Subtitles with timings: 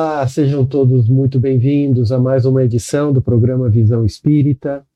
[0.00, 4.86] Olá, sejam todos muito bem-vindos a mais uma edição do programa Visão Espírita,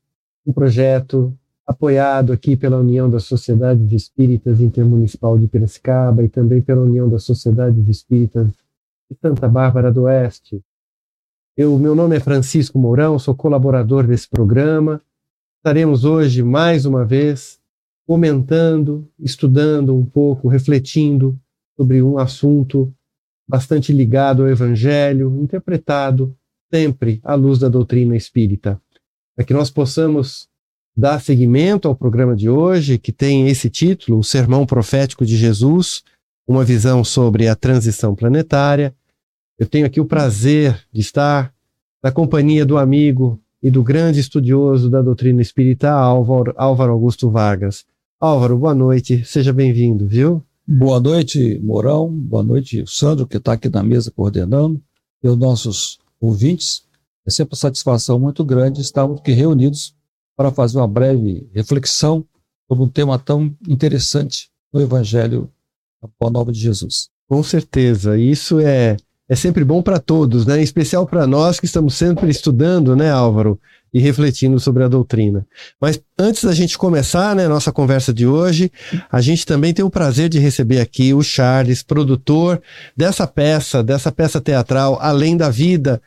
[0.47, 1.37] um projeto
[1.67, 7.25] apoiado aqui pela União das Sociedades Espíritas Intermunicipal de Piracicaba e também pela União das
[7.25, 10.63] Sociedades Espíritas de Santa Bárbara do Oeste.
[11.57, 15.01] Eu, meu nome é Francisco Mourão, sou colaborador desse programa.
[15.57, 17.59] Estaremos hoje mais uma vez
[18.07, 21.37] comentando, estudando um pouco, refletindo
[21.75, 22.89] sobre um assunto
[23.47, 26.35] bastante ligado ao Evangelho, interpretado
[26.73, 28.81] sempre à luz da doutrina espírita.
[29.35, 30.47] Para que nós possamos
[30.95, 36.03] dar seguimento ao programa de hoje, que tem esse título, O Sermão Profético de Jesus,
[36.47, 38.93] uma visão sobre a transição planetária.
[39.57, 41.53] Eu tenho aqui o prazer de estar
[42.01, 47.85] na companhia do amigo e do grande estudioso da doutrina espírita, Álvaro, Álvaro Augusto Vargas.
[48.19, 50.43] Álvaro, boa noite, seja bem-vindo, viu?
[50.65, 52.09] Boa noite, Mourão.
[52.09, 54.81] Boa noite, Sandro, que está aqui na mesa coordenando,
[55.21, 56.85] e os nossos ouvintes.
[57.27, 59.93] É sempre uma satisfação muito grande estarmos aqui reunidos
[60.37, 62.25] para fazer uma breve reflexão
[62.65, 65.51] sobre um tema tão interessante no Evangelho
[66.01, 67.09] da Boa Nova de Jesus.
[67.27, 68.95] Com certeza, isso é,
[69.27, 70.59] é sempre bom para todos, né?
[70.59, 73.59] em especial para nós que estamos sempre estudando, né, Álvaro?
[73.93, 75.45] E refletindo sobre a doutrina.
[75.79, 78.71] Mas antes da gente começar, né, nossa conversa de hoje,
[79.11, 82.61] a gente também tem o prazer de receber aqui o Charles, produtor
[82.97, 86.01] dessa peça, dessa peça teatral Além da Vida.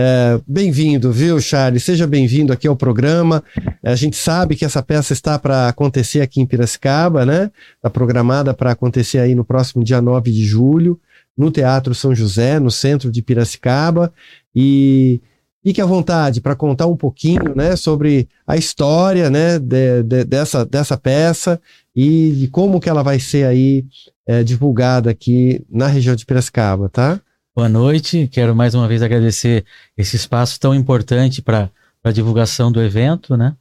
[0.00, 1.84] É, bem-vindo, viu, Charles?
[1.84, 3.42] Seja bem-vindo aqui ao programa.
[3.84, 7.50] A gente sabe que essa peça está para acontecer aqui em Piracicaba, né?
[7.76, 11.00] Está programada para acontecer aí no próximo dia 9 de julho,
[11.36, 14.12] no Teatro São José, no centro de Piracicaba.
[14.54, 15.20] E
[15.62, 20.64] Fique à vontade para contar um pouquinho né, sobre a história né, de, de, dessa,
[20.64, 21.60] dessa peça
[21.94, 23.84] e de como que ela vai ser aí
[24.26, 27.20] é, divulgada aqui na região de Piracicaba, tá?
[27.56, 29.64] Boa noite, quero mais uma vez agradecer
[29.96, 31.68] esse espaço tão importante para
[32.04, 33.56] a divulgação do evento, né?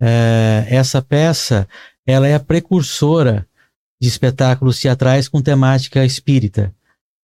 [0.00, 1.66] É, essa peça,
[2.06, 3.46] ela é a precursora
[4.00, 6.74] de espetáculos teatrais com temática espírita.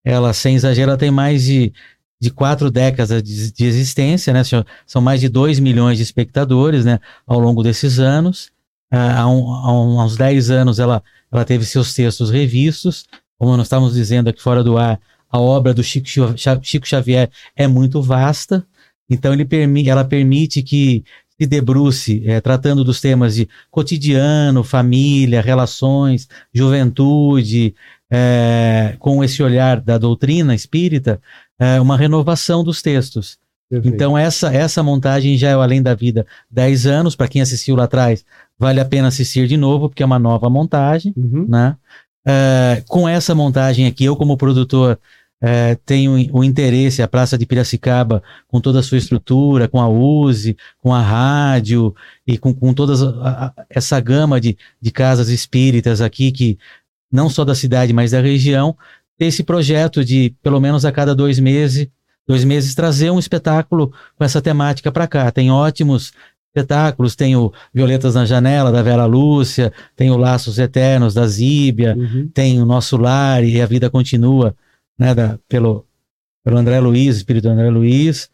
[0.05, 1.73] Ela, sem exagero, ela tem mais de
[2.21, 4.43] de quatro décadas de, de existência, né?
[4.87, 6.99] São mais de 2 milhões de espectadores, né?
[7.27, 8.51] Ao longo desses anos.
[8.91, 13.05] Ah, há, um, há uns 10 anos ela, ela teve seus textos revistos.
[13.39, 16.09] Como nós estávamos dizendo aqui fora do ar, a obra do Chico,
[16.63, 18.65] Chico Xavier é muito vasta.
[19.11, 21.05] Então ele permi ela permite que
[21.39, 27.75] se debruce é, tratando dos temas de cotidiano, família, relações, juventude,
[28.11, 31.21] é, com esse olhar da doutrina espírita,
[31.65, 33.39] é, uma renovação dos textos.
[33.71, 33.95] Perfeito.
[33.95, 37.17] Então, essa, essa montagem já é o Além da Vida 10 anos.
[37.17, 38.25] Para quem assistiu lá atrás,
[38.59, 41.15] vale a pena assistir de novo, porque é uma nova montagem.
[41.17, 41.47] Uhum.
[41.49, 41.77] Né?
[42.27, 44.99] É, com essa montagem aqui, eu, como produtor,
[45.41, 49.89] é, tenho o interesse, a Praça de Piracicaba, com toda a sua estrutura, com a
[49.89, 51.95] USE, com a rádio
[52.27, 52.95] e com, com toda
[53.71, 56.59] essa gama de, de casas espíritas aqui, que
[57.11, 58.77] não só da cidade, mas da região,
[59.19, 61.89] ter esse projeto de, pelo menos a cada dois meses,
[62.27, 65.31] dois meses, trazer um espetáculo com essa temática para cá.
[65.31, 66.13] Tem ótimos
[66.55, 71.97] espetáculos, tem o Violetas na Janela, da Vera Lúcia, tem o Laços Eternos, da Zíbia,
[71.99, 72.31] uhum.
[72.33, 74.55] tem o Nosso Lar e a Vida Continua,
[74.97, 75.85] né, da, pelo,
[76.45, 78.31] pelo André Luiz, Espírito André Luiz.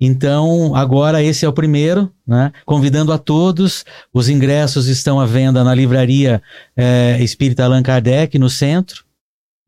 [0.00, 2.50] Então, agora esse é o primeiro, né?
[2.64, 3.84] Convidando a todos.
[4.14, 6.42] Os ingressos estão à venda na livraria
[6.74, 9.04] é, Espírita Allan Kardec, no centro.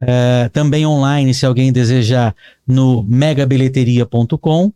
[0.05, 2.35] É, também online, se alguém desejar,
[2.67, 4.73] no megabilheteria.com.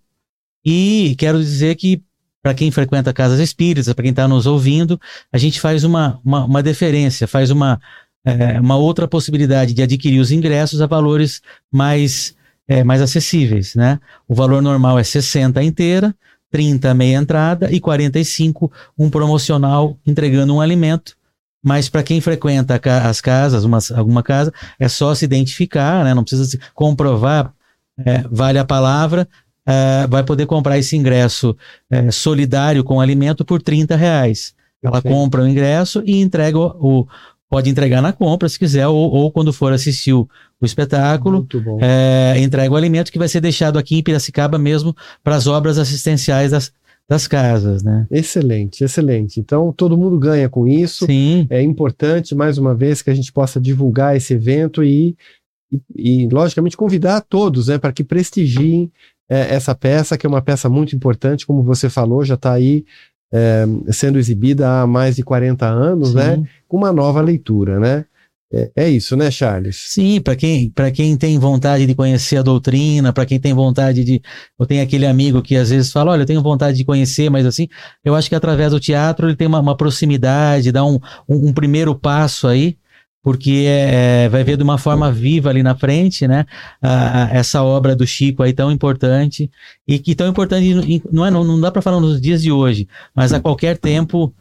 [0.64, 2.00] E quero dizer que,
[2.40, 5.00] para quem frequenta casas espíritas, para quem está nos ouvindo,
[5.32, 7.80] a gente faz uma, uma, uma deferência, faz uma,
[8.24, 11.42] é, uma outra possibilidade de adquirir os ingressos a valores
[11.72, 12.36] mais,
[12.68, 13.74] é, mais acessíveis.
[13.74, 13.98] Né?
[14.28, 16.14] O valor normal é 60 inteira,
[16.52, 21.16] 30 meia entrada e 45 um promocional entregando um alimento
[21.66, 26.14] mas para quem frequenta as casas, uma, alguma casa, é só se identificar, né?
[26.14, 27.52] não precisa se comprovar,
[27.98, 29.26] é, vale a palavra,
[29.66, 31.56] é, vai poder comprar esse ingresso
[31.90, 34.54] é, solidário com alimento por 30 reais.
[34.80, 37.08] Ela compra o ingresso e entrega o, o,
[37.50, 40.28] pode entregar na compra se quiser, ou, ou quando for assistir o,
[40.60, 41.48] o espetáculo,
[41.80, 45.78] é, entrega o alimento que vai ser deixado aqui em Piracicaba mesmo para as obras
[45.78, 46.70] assistenciais das,
[47.08, 48.06] das casas, né?
[48.10, 49.38] Excelente, excelente.
[49.38, 51.06] Então todo mundo ganha com isso.
[51.06, 51.46] Sim.
[51.48, 55.16] É importante mais uma vez que a gente possa divulgar esse evento e,
[55.70, 58.90] e, e logicamente convidar todos, né, para que prestigiem
[59.28, 62.84] é, essa peça que é uma peça muito importante, como você falou, já está aí
[63.32, 66.34] é, sendo exibida há mais de 40 anos, né?
[66.34, 66.40] Sim.
[66.42, 66.48] né?
[66.68, 68.04] Com uma nova leitura, né?
[68.56, 69.76] É, é isso, né, Charles?
[69.76, 74.22] Sim, para quem, quem tem vontade de conhecer a doutrina, para quem tem vontade de.
[74.58, 77.44] Eu tenho aquele amigo que às vezes fala: olha, eu tenho vontade de conhecer, mas
[77.44, 77.68] assim,
[78.02, 80.98] eu acho que através do teatro ele tem uma, uma proximidade, dá um,
[81.28, 82.78] um, um primeiro passo aí
[83.22, 86.46] porque é, é, vai ver de uma forma viva ali na frente, né?
[86.80, 89.50] A, a, essa obra do Chico aí tão importante
[89.86, 92.86] e que tão importante não é não, não dá para falar nos dias de hoje,
[93.12, 94.32] mas a qualquer tempo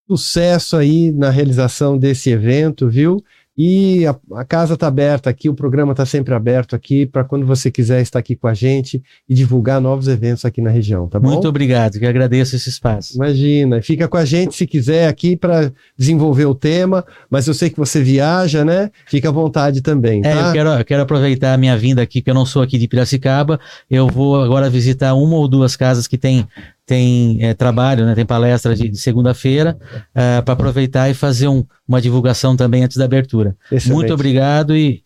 [0.07, 3.23] Sucesso aí na realização desse evento, viu?
[3.57, 7.45] E a, a casa está aberta aqui, o programa está sempre aberto aqui para quando
[7.45, 11.19] você quiser estar aqui com a gente e divulgar novos eventos aqui na região, tá
[11.19, 11.30] bom?
[11.30, 13.15] Muito obrigado, que agradeço esse espaço.
[13.15, 17.69] Imagina, fica com a gente se quiser aqui para desenvolver o tema, mas eu sei
[17.69, 18.89] que você viaja, né?
[19.06, 20.21] Fica à vontade também.
[20.24, 20.45] É, tá?
[20.45, 22.77] É, eu quero, eu quero aproveitar a minha vinda aqui, porque eu não sou aqui
[22.77, 23.59] de Piracicaba,
[23.89, 26.47] eu vou agora visitar uma ou duas casas que tem
[26.86, 29.78] tem é, trabalho, né, tem palestra de, de segunda-feira,
[30.13, 33.56] é, para aproveitar e fazer um, uma divulgação também antes da abertura.
[33.72, 33.92] Excelente.
[33.92, 35.04] Muito obrigado e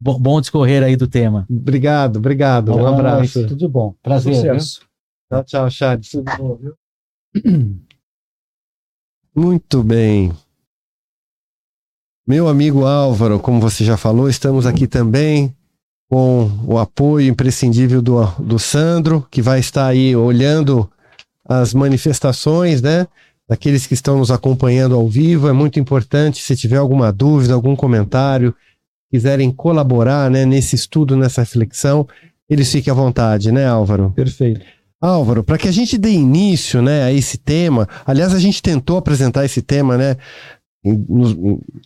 [0.00, 1.46] bom, bom, discorrer aí do tema.
[1.50, 2.74] Obrigado, obrigado.
[2.74, 3.46] Um abraço.
[3.46, 3.94] Tudo bom.
[4.02, 4.34] Prazer.
[4.34, 4.80] Sucesso.
[5.28, 6.10] Tchau, tchau, Charles.
[6.10, 6.74] Tudo bom, viu?
[9.34, 10.32] Muito bem.
[12.26, 15.54] Meu amigo Álvaro, como você já falou, estamos aqui também
[16.14, 20.88] com o apoio imprescindível do, do Sandro, que vai estar aí olhando
[21.44, 23.08] as manifestações, né?
[23.48, 25.48] Daqueles que estão nos acompanhando ao vivo.
[25.48, 28.54] É muito importante, se tiver alguma dúvida, algum comentário,
[29.10, 32.06] quiserem colaborar né, nesse estudo, nessa reflexão,
[32.48, 34.12] eles fiquem à vontade, né, Álvaro?
[34.14, 34.64] Perfeito.
[35.00, 38.98] Álvaro, para que a gente dê início né, a esse tema, aliás, a gente tentou
[38.98, 40.16] apresentar esse tema né,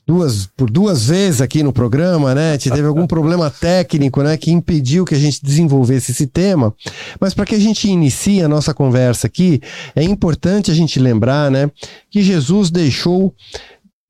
[0.04, 2.58] duas, por duas vezes aqui no programa, né?
[2.58, 4.36] Teve algum problema técnico, né?
[4.36, 6.74] Que impediu que a gente desenvolvesse esse tema.
[7.20, 9.60] Mas para que a gente inicie a nossa conversa aqui,
[9.94, 11.70] é importante a gente lembrar, né?
[12.10, 13.32] Que Jesus deixou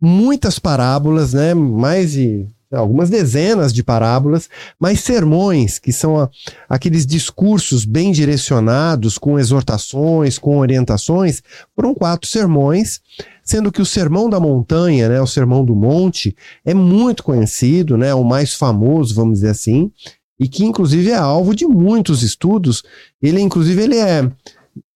[0.00, 1.52] muitas parábolas, né?
[1.52, 4.48] Mais de algumas dezenas de parábolas,
[4.78, 6.28] mas sermões, que são a,
[6.68, 11.42] aqueles discursos bem direcionados, com exortações, com orientações,
[11.74, 13.00] foram quatro sermões
[13.48, 16.36] sendo que o Sermão da Montanha, né, o Sermão do Monte,
[16.66, 19.90] é muito conhecido, né, o mais famoso, vamos dizer assim,
[20.38, 22.82] e que inclusive é alvo de muitos estudos.
[23.22, 24.30] Ele, inclusive, ele é,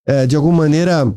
[0.06, 1.10] é de alguma maneira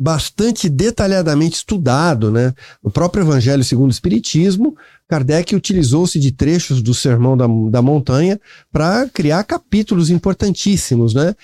[0.00, 2.54] bastante detalhadamente estudado, né?
[2.82, 4.74] No próprio Evangelho segundo o Espiritismo,
[5.06, 8.40] Kardec utilizou-se de trechos do Sermão da, da Montanha
[8.72, 11.34] para criar capítulos importantíssimos, né?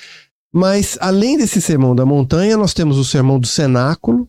[0.51, 4.27] Mas, além desse Sermão da Montanha, nós temos o Sermão do Cenáculo,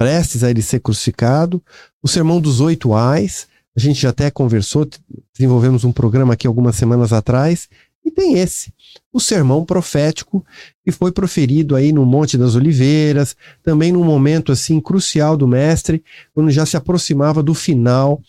[0.00, 1.62] prestes a ele ser crucificado,
[2.02, 4.88] o Sermão dos Oito Ais, a gente já até conversou,
[5.34, 7.68] desenvolvemos um programa aqui algumas semanas atrás,
[8.02, 8.72] e tem esse,
[9.12, 10.42] o sermão profético
[10.82, 16.02] que foi proferido aí no Monte das Oliveiras, também num momento assim crucial do mestre,
[16.32, 18.22] quando já se aproximava do final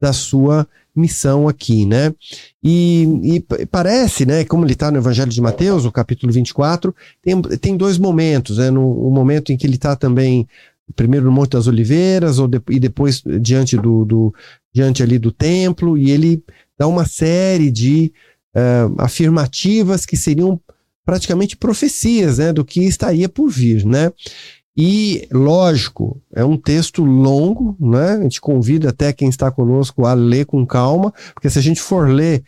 [0.00, 0.66] da sua
[0.96, 2.14] missão aqui, né?
[2.64, 7.42] E, e parece, né, como ele está no Evangelho de Mateus, o capítulo 24, tem,
[7.42, 8.70] tem dois momentos, né?
[8.70, 10.48] No, o momento em que ele está também
[10.94, 14.34] primeiro no Monte das Oliveiras ou de, e depois diante do, do,
[14.72, 16.42] diante ali do templo e ele
[16.78, 18.12] dá uma série de
[18.54, 20.60] uh, afirmativas que seriam
[21.04, 24.12] praticamente profecias né, do que estaria por vir, né?
[24.80, 28.12] E, lógico, é um texto longo, né?
[28.12, 31.80] A gente convida até quem está conosco a ler com calma, porque se a gente
[31.80, 32.44] for ler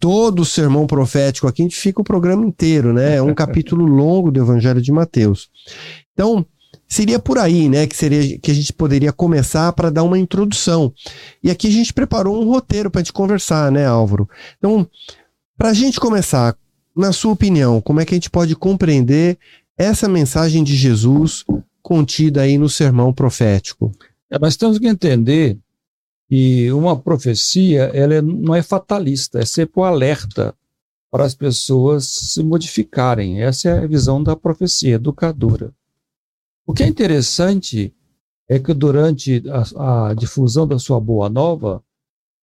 [0.00, 3.16] todo o sermão profético aqui, a gente fica o programa inteiro, né?
[3.16, 5.50] É um capítulo longo do Evangelho de Mateus.
[6.14, 6.46] Então,
[6.88, 10.92] Seria por aí, né, que seria que a gente poderia começar para dar uma introdução.
[11.42, 14.28] E aqui a gente preparou um roteiro para a gente conversar, né, Álvaro?
[14.58, 14.88] Então,
[15.58, 16.56] para a gente começar,
[16.96, 19.36] na sua opinião, como é que a gente pode compreender
[19.76, 21.44] essa mensagem de Jesus
[21.82, 23.92] contida aí no sermão profético?
[24.30, 25.58] É, nós temos que entender
[26.28, 30.54] que uma profecia ela é, não é fatalista, é sempre um alerta
[31.10, 33.42] para as pessoas se modificarem.
[33.42, 35.72] Essa é a visão da profecia educadora.
[36.66, 37.94] O que é interessante
[38.48, 39.42] é que durante
[39.76, 41.82] a, a difusão da sua boa nova,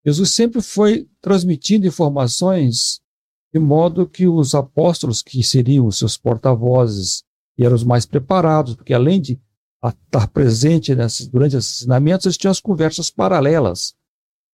[0.06, 3.02] Jesus sempre foi transmitindo informações
[3.54, 7.24] de modo que os apóstolos, que seriam os seus porta-vozes,
[7.58, 9.40] e eram os mais preparados, porque além de
[9.86, 13.94] estar presente nesses, durante esses ensinamentos, eles tinham as conversas paralelas.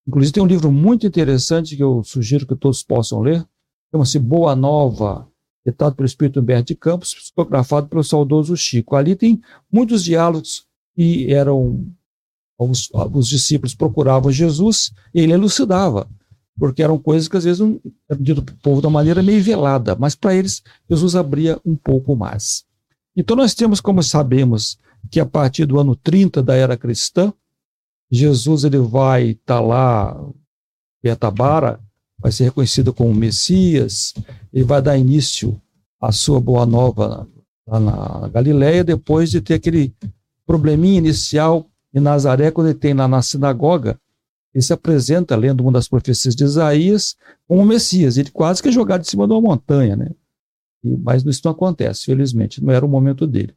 [0.06, 3.46] Inclusive, tem um livro muito interessante que eu sugiro que todos possam ler,
[3.90, 5.29] chama-se Boa Nova,
[5.64, 8.96] ditado pelo Espírito Humberto de Campos, psicografado pelo saudoso Chico.
[8.96, 9.40] Ali tem
[9.70, 11.86] muitos diálogos que eram
[12.58, 16.08] os, os discípulos procuravam Jesus e ele elucidava,
[16.58, 19.22] porque eram coisas que às vezes não eram ditas para o povo de uma maneira
[19.22, 22.64] meio velada, mas para eles Jesus abria um pouco mais.
[23.16, 24.78] Então nós temos, como sabemos,
[25.10, 27.32] que a partir do ano 30 da era cristã,
[28.10, 30.30] Jesus ele vai estar tá lá,
[31.02, 31.80] Betabara,
[32.20, 34.14] vai ser reconhecido como Messias,
[34.52, 35.60] ele vai dar início
[36.00, 37.26] à sua boa nova
[37.66, 39.94] lá na Galileia, depois de ter aquele
[40.46, 43.98] probleminha inicial em Nazaré, quando ele tem lá na sinagoga,
[44.54, 48.16] ele se apresenta, lendo uma das profecias de Isaías, como Messias.
[48.16, 50.10] Ele quase que é jogado de cima de uma montanha, né?
[50.82, 53.54] E, mas isso não acontece, felizmente, não era o momento dele.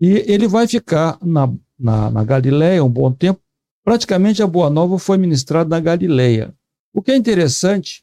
[0.00, 3.40] E ele vai ficar na, na, na Galileia um bom tempo.
[3.84, 6.52] Praticamente a Boa Nova foi ministrada na Galileia.
[6.96, 8.02] O que é interessante,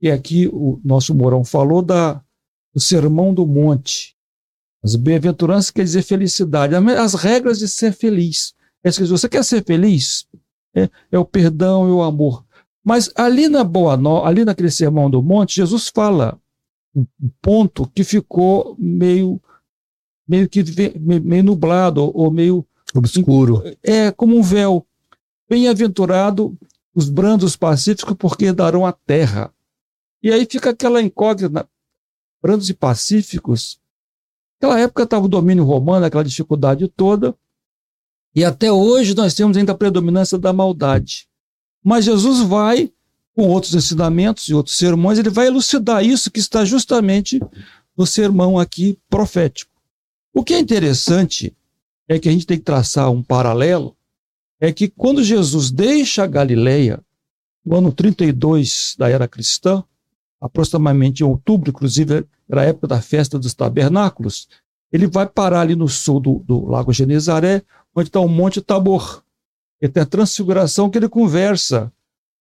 [0.00, 2.22] e aqui o nosso Mourão falou da,
[2.72, 4.16] do Sermão do Monte.
[4.80, 8.54] As bem-aventuranças quer dizer felicidade, as regras de ser feliz.
[8.84, 10.24] É isso que você quer ser feliz?
[10.72, 12.44] É, é o perdão e o amor.
[12.84, 16.40] Mas ali na Boa no, ali naquele Sermão do Monte, Jesus fala
[16.94, 17.04] um
[17.42, 19.42] ponto que ficou meio
[20.28, 20.62] meio que
[21.00, 22.64] meio nublado ou meio
[22.94, 23.64] obscuro.
[23.82, 24.86] É como um véu.
[25.50, 26.56] Bem-aventurado
[26.94, 29.52] os brandos pacíficos, porque darão a terra.
[30.22, 31.68] E aí fica aquela incógnita.
[32.42, 33.80] Brandos e pacíficos.
[34.60, 37.34] Naquela época estava o domínio romano, aquela dificuldade toda.
[38.34, 41.28] E até hoje nós temos ainda a predominância da maldade.
[41.82, 42.92] Mas Jesus vai,
[43.34, 47.40] com outros ensinamentos e outros sermões, ele vai elucidar isso que está justamente
[47.96, 49.72] no sermão aqui profético.
[50.32, 51.56] O que é interessante
[52.08, 53.96] é que a gente tem que traçar um paralelo,
[54.60, 57.00] é que quando Jesus deixa a Galileia,
[57.64, 59.84] no ano 32 da era cristã,
[60.40, 64.48] aproximadamente em outubro, inclusive era a época da festa dos tabernáculos,
[64.90, 67.62] ele vai parar ali no sul do, do Lago Genezaré,
[67.94, 69.22] onde está o Monte Tabor.
[69.80, 71.92] E tem a transfiguração que ele conversa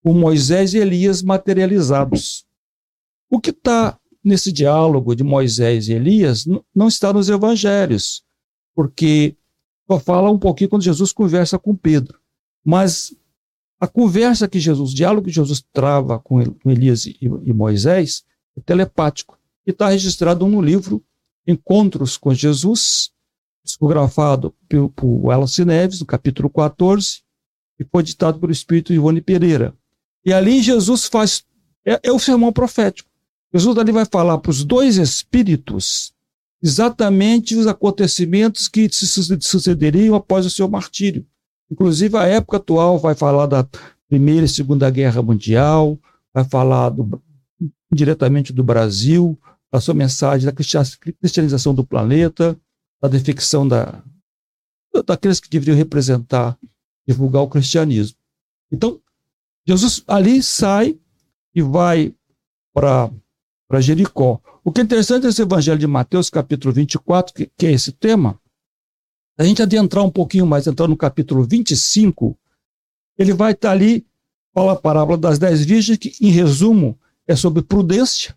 [0.04, 2.46] com Moisés e Elias materializados.
[3.30, 8.24] O que está nesse diálogo de Moisés e Elias não está nos evangelhos,
[8.74, 9.36] porque
[9.90, 12.20] só fala um pouquinho quando Jesus conversa com Pedro.
[12.64, 13.16] Mas
[13.80, 18.26] a conversa que Jesus, o diálogo que Jesus trava com Elias e Moisés
[18.58, 21.04] é telepático e está registrado no livro
[21.46, 23.12] Encontros com Jesus,
[23.64, 27.22] psicografado por, por Wallace Neves, no capítulo 14,
[27.80, 29.74] e foi ditado pelo Espírito Ivone Pereira.
[30.26, 31.46] E ali Jesus faz,
[31.86, 33.10] é, é o sermão profético.
[33.54, 36.14] Jesus ali vai falar para os dois espíritos
[36.62, 39.08] exatamente os acontecimentos que se
[39.42, 41.26] sucederiam após o seu martírio.
[41.70, 43.68] Inclusive, a época atual vai falar da
[44.08, 46.00] Primeira e Segunda Guerra Mundial,
[46.34, 47.22] vai falar do,
[47.92, 49.38] diretamente do Brasil,
[49.72, 52.58] a sua mensagem da cristianização do planeta,
[53.02, 54.02] da defecção da,
[55.06, 56.58] daqueles que deveriam representar,
[57.08, 58.18] divulgar o cristianismo.
[58.72, 59.00] Então,
[59.66, 60.98] Jesus ali sai
[61.54, 62.14] e vai
[62.74, 63.12] para
[63.80, 64.40] Jericó.
[64.64, 68.40] O que é interessante nesse evangelho de Mateus, capítulo 24, que, que é esse tema,
[69.38, 72.38] a gente adentrar um pouquinho mais, entrar no capítulo 25,
[73.18, 74.06] ele vai estar ali,
[74.54, 76.98] fala a parábola das dez virgens, que, em resumo,
[77.28, 78.36] é sobre prudência.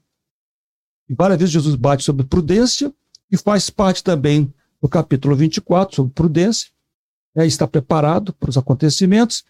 [1.08, 2.92] E várias vezes Jesus bate sobre prudência,
[3.30, 6.70] e faz parte também do capítulo 24, sobre prudência,
[7.34, 9.44] né, está preparado para os acontecimentos,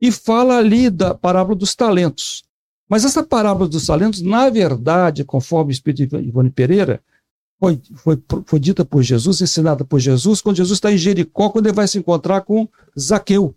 [0.00, 2.44] e fala ali da parábola dos talentos.
[2.94, 7.02] Mas essa parábola dos talentos, na verdade, conforme o Espírito de Ivone Pereira,
[7.58, 11.66] foi, foi, foi dita por Jesus, ensinada por Jesus, quando Jesus está em Jericó, quando
[11.66, 13.52] ele vai se encontrar com Zaqueu.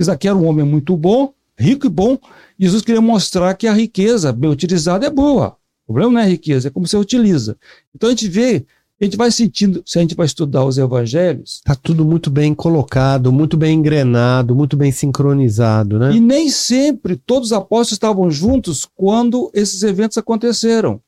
[0.00, 2.16] Zaqueu era um homem muito bom, rico e bom.
[2.56, 5.56] Jesus queria mostrar que a riqueza bem utilizada é boa.
[5.84, 7.56] O problema não é a riqueza, é como você utiliza.
[7.92, 8.64] Então a gente vê
[9.02, 11.56] a gente vai sentindo, se a gente vai estudar os evangelhos.
[11.56, 16.14] Está tudo muito bem colocado, muito bem engrenado, muito bem sincronizado, né?
[16.14, 21.00] E nem sempre todos os apóstolos estavam juntos quando esses eventos aconteceram.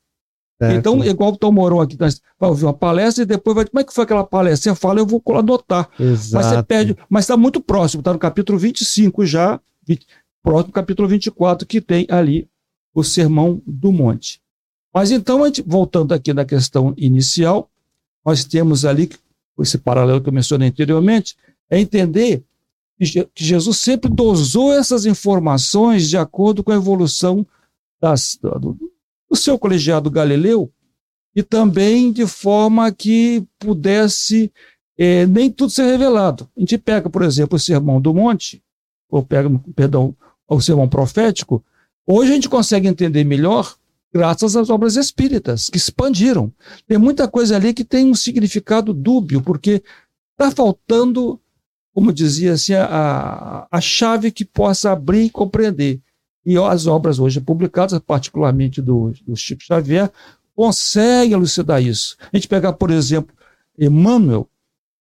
[0.60, 0.76] Certo.
[0.76, 2.10] Então, igual o Tom Moron aqui, vai
[2.40, 3.64] ouvir uma palestra e depois vai.
[3.64, 4.72] Como é que foi aquela palestra?
[4.72, 5.88] Você fala, eu vou anotar.
[5.98, 6.34] Exato.
[6.34, 6.96] Mas você perde.
[7.08, 10.06] Mas está muito próximo, está no capítulo 25 já, 20,
[10.42, 12.48] próximo capítulo 24, que tem ali
[12.92, 14.40] o Sermão do Monte.
[14.92, 17.68] Mas então, gente, voltando aqui na questão inicial,
[18.24, 19.10] nós temos ali
[19.60, 21.36] esse paralelo que eu mencionei anteriormente,
[21.70, 22.42] é entender
[22.98, 27.46] que Jesus sempre dosou essas informações de acordo com a evolução
[28.00, 28.78] das, do,
[29.28, 30.70] do seu colegiado Galileu
[31.34, 34.52] e também de forma que pudesse
[34.96, 36.48] é, nem tudo ser revelado.
[36.56, 38.62] A gente pega, por exemplo, o Sermão do Monte,
[39.10, 40.14] ou pega, perdão,
[40.48, 41.64] o Sermão Profético,
[42.06, 43.76] hoje a gente consegue entender melhor
[44.14, 46.52] graças às obras espíritas, que expandiram.
[46.86, 49.82] Tem muita coisa ali que tem um significado dúbio, porque
[50.32, 51.40] está faltando,
[51.92, 56.00] como dizia assim, a, a chave que possa abrir e compreender.
[56.46, 60.08] E as obras hoje publicadas, particularmente do, do Chico Xavier,
[60.54, 62.16] conseguem elucidar isso.
[62.32, 63.34] A gente pegar, por exemplo,
[63.76, 64.48] Emmanuel,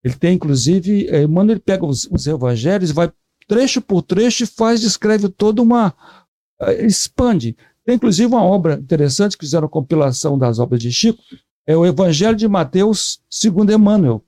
[0.04, 3.12] ele tem, inclusive, é, Emmanuel ele pega os, os evangelhos, vai
[3.48, 5.94] trecho por trecho e faz, descreve toda uma.
[6.62, 7.56] Eh, expande.
[7.86, 11.22] Tem, inclusive, uma obra interessante que fizeram a compilação das obras de Chico,
[11.68, 14.24] é o Evangelho de Mateus segundo Emmanuel.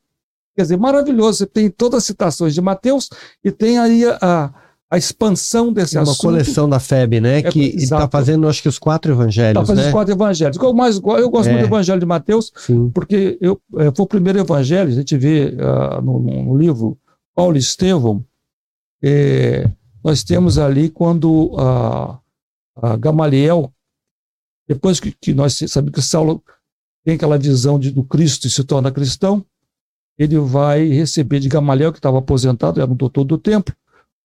[0.56, 1.40] Quer dizer, maravilhoso.
[1.40, 3.10] Você tem todas as citações de Mateus
[3.44, 4.54] e tem aí a,
[4.90, 6.24] a expansão desse uma assunto.
[6.24, 7.40] Uma coleção da FEB, né?
[7.40, 9.62] É, que está fazendo, acho que, os quatro evangelhos.
[9.62, 9.88] Está fazendo né?
[9.88, 10.58] os quatro evangelhos.
[10.58, 11.52] Eu, mais, eu gosto é.
[11.52, 12.90] muito do evangelho de Mateus, Sim.
[12.94, 16.98] porque eu, é, foi o primeiro evangelho, a gente vê uh, no, no, livro
[17.36, 18.24] Paulo Estevão,
[19.04, 19.70] é,
[20.04, 21.64] nós temos ali quando a,
[22.14, 22.20] a
[23.00, 23.74] Gamaliel,
[24.68, 26.44] depois que, que nós sabemos que Saulo
[27.04, 29.46] tem aquela visão de, do Cristo e se torna cristão,
[30.18, 33.76] ele vai receber de Gamaliel, que estava aposentado, era um doutor do templo,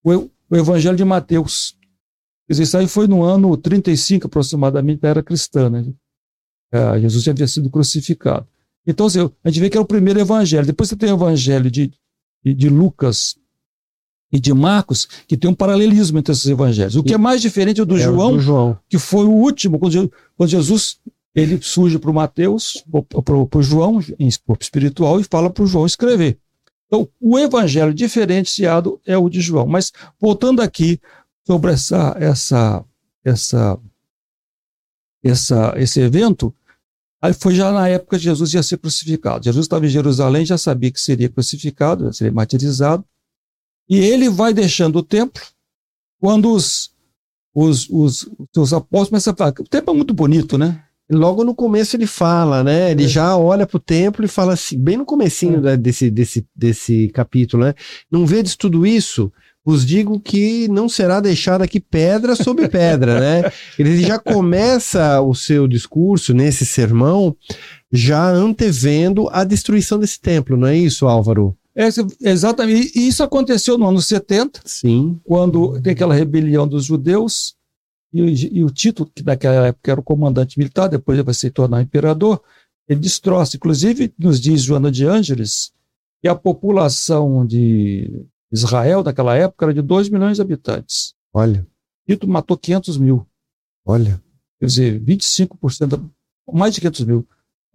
[0.02, 1.76] o, o Evangelho de Mateus.
[2.48, 5.70] Isso aí foi no ano 35 aproximadamente da era cristã.
[5.70, 5.92] Né?
[6.72, 8.46] É, Jesus já havia sido crucificado.
[8.86, 10.66] Então, assim, a gente vê que é o primeiro evangelho.
[10.66, 11.92] Depois você tem o evangelho de,
[12.44, 13.36] de, de Lucas
[14.32, 16.96] e de Marcos, que tem um paralelismo entre esses evangelhos.
[16.96, 19.32] O que é mais diferente é o do, é João, do João, que foi o
[19.32, 20.10] último, quando,
[20.48, 20.98] Jesus
[21.34, 22.84] ele surge para o Mateus,
[23.24, 26.38] para o João, em espiritual, e fala para o João escrever.
[26.86, 29.66] Então, o evangelho diferenciado é o de João.
[29.66, 31.00] Mas, voltando aqui
[31.46, 32.84] sobre essa, essa,
[33.24, 33.78] essa,
[35.22, 36.52] essa, esse evento,
[37.22, 39.44] aí foi já na época que Jesus ia ser crucificado.
[39.44, 43.04] Jesus estava em Jerusalém, já sabia que seria crucificado, seria martirizado,
[43.90, 45.42] e ele vai deixando o templo
[46.20, 46.92] quando os,
[47.52, 49.54] os, os, os seus apóstolos começam a falar.
[49.58, 50.84] O templo é muito bonito, né?
[51.10, 52.92] logo no começo ele fala, né?
[52.92, 53.08] Ele é.
[53.08, 55.76] já olha para o templo e fala assim, bem no comecinho é.
[55.76, 57.74] desse, desse, desse capítulo, né?
[58.10, 59.32] Não vedes tudo isso?
[59.64, 63.52] Vos digo que não será deixado aqui pedra sobre pedra, né?
[63.78, 67.36] Ele já começa o seu discurso nesse sermão
[67.92, 71.56] já antevendo a destruição desse templo, não é isso, Álvaro?
[71.74, 71.88] É,
[72.20, 72.98] exatamente.
[72.98, 75.20] E isso aconteceu no ano 70, Sim.
[75.24, 77.56] quando tem aquela rebelião dos judeus,
[78.12, 81.50] e, e, o Tito, que naquela época era o comandante militar, depois ele vai se
[81.50, 82.42] tornar imperador,
[82.88, 83.56] ele destroça.
[83.56, 85.72] Inclusive, nos diz Joana de Ângeles
[86.20, 91.14] que a população de Israel daquela época era de 2 milhões de habitantes.
[91.32, 91.66] Olha.
[92.06, 93.26] Tito matou 500 mil.
[93.86, 94.20] Olha.
[94.58, 96.00] Quer dizer, 25%, da,
[96.52, 97.28] mais de 500 mil.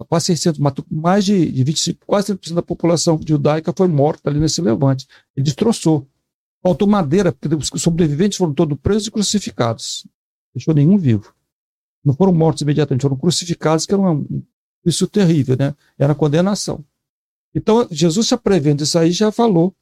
[0.09, 4.39] Quase 600, matou mais de, de 25, quase 30% da população judaica foi morta ali
[4.39, 5.07] nesse levante.
[5.35, 6.07] Ele destroçou.
[6.61, 10.05] Faltou madeira, porque os sobreviventes foram todos presos e crucificados
[10.55, 11.33] deixou nenhum vivo.
[12.03, 14.25] Não foram mortos imediatamente, foram crucificados, que era uma,
[14.85, 15.75] isso terrível, né?
[15.99, 16.83] Era condenação.
[17.53, 19.75] Então, Jesus já prevendo isso aí, já falou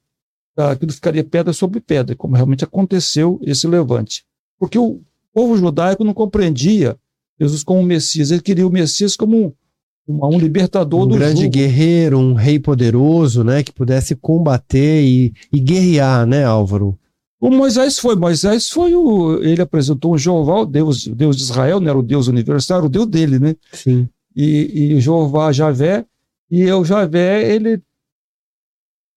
[0.54, 4.24] tá, que não ficaria pedra sobre pedra, como realmente aconteceu esse levante.
[4.58, 6.98] Porque o povo judaico não compreendia
[7.38, 9.56] Jesus como um Messias, ele queria o Messias como
[10.06, 11.52] um, libertador um do grande jugo.
[11.52, 16.98] guerreiro, um rei poderoso, né, que pudesse combater e, e guerrear, né, Álvaro?
[17.40, 19.42] O Moisés foi, Moisés foi o.
[19.42, 22.78] Ele apresentou um Jeová, o Deus, o Deus de Israel, não era o Deus universal,
[22.78, 23.54] era o Deus dele, né?
[23.70, 24.08] Sim.
[24.34, 26.06] E, e o Jeová Javé,
[26.50, 27.82] e o Javé, ele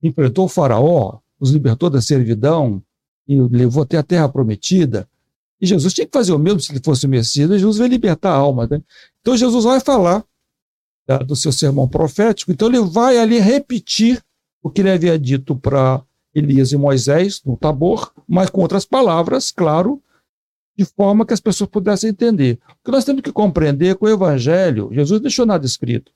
[0.04, 2.82] enfrentou o Faraó, os libertou da servidão,
[3.28, 5.08] e levou até a terra prometida.
[5.60, 8.32] E Jesus tinha que fazer o mesmo se ele fosse o Messias, Jesus vai libertar
[8.32, 8.67] a alma.
[8.69, 8.82] Né?
[9.21, 10.23] Então Jesus vai falar
[11.08, 14.22] tá, do seu sermão profético, então ele vai ali repetir
[14.62, 16.04] o que ele havia dito para
[16.36, 20.04] Elias e Moisés no Tabor, mas com outras palavras, claro,
[20.78, 22.60] de forma que as pessoas pudessem entender.
[22.70, 26.12] O que nós temos que compreender é que o Evangelho, Jesus deixou nada escrito.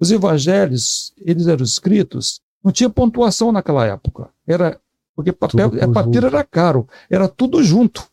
[0.00, 4.30] Os Evangelhos, eles eram escritos, não tinha pontuação naquela época.
[4.46, 4.80] Era
[5.14, 8.10] porque papel, é, papiro era caro, era tudo junto.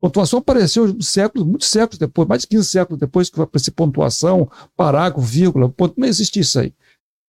[0.00, 4.50] Pontuação apareceu séculos, muitos séculos depois, mais de 15 séculos depois que vai aparecer pontuação,
[4.74, 6.72] parágrafo, vírgula, ponto, não existe isso aí.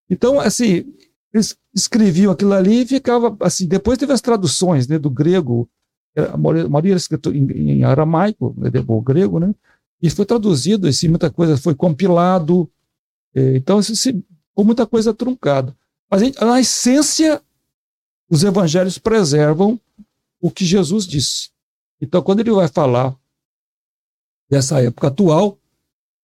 [0.10, 0.86] Então, assim,
[1.34, 3.68] eles escreviam aquilo ali e ficava assim.
[3.68, 5.70] Depois teve as traduções né, do grego,
[6.16, 9.54] a maioria era escrito em, em aramaico, né, o grego, né?
[10.02, 12.70] E foi traduzido, assim, muita coisa foi compilado.
[13.36, 15.76] É, então, assim, ficou muita coisa truncada.
[16.10, 17.42] Mas a essência,
[18.30, 19.80] os evangelhos preservam
[20.42, 21.51] o que Jesus disse.
[22.02, 23.16] Então, quando ele vai falar
[24.50, 25.58] dessa época atual,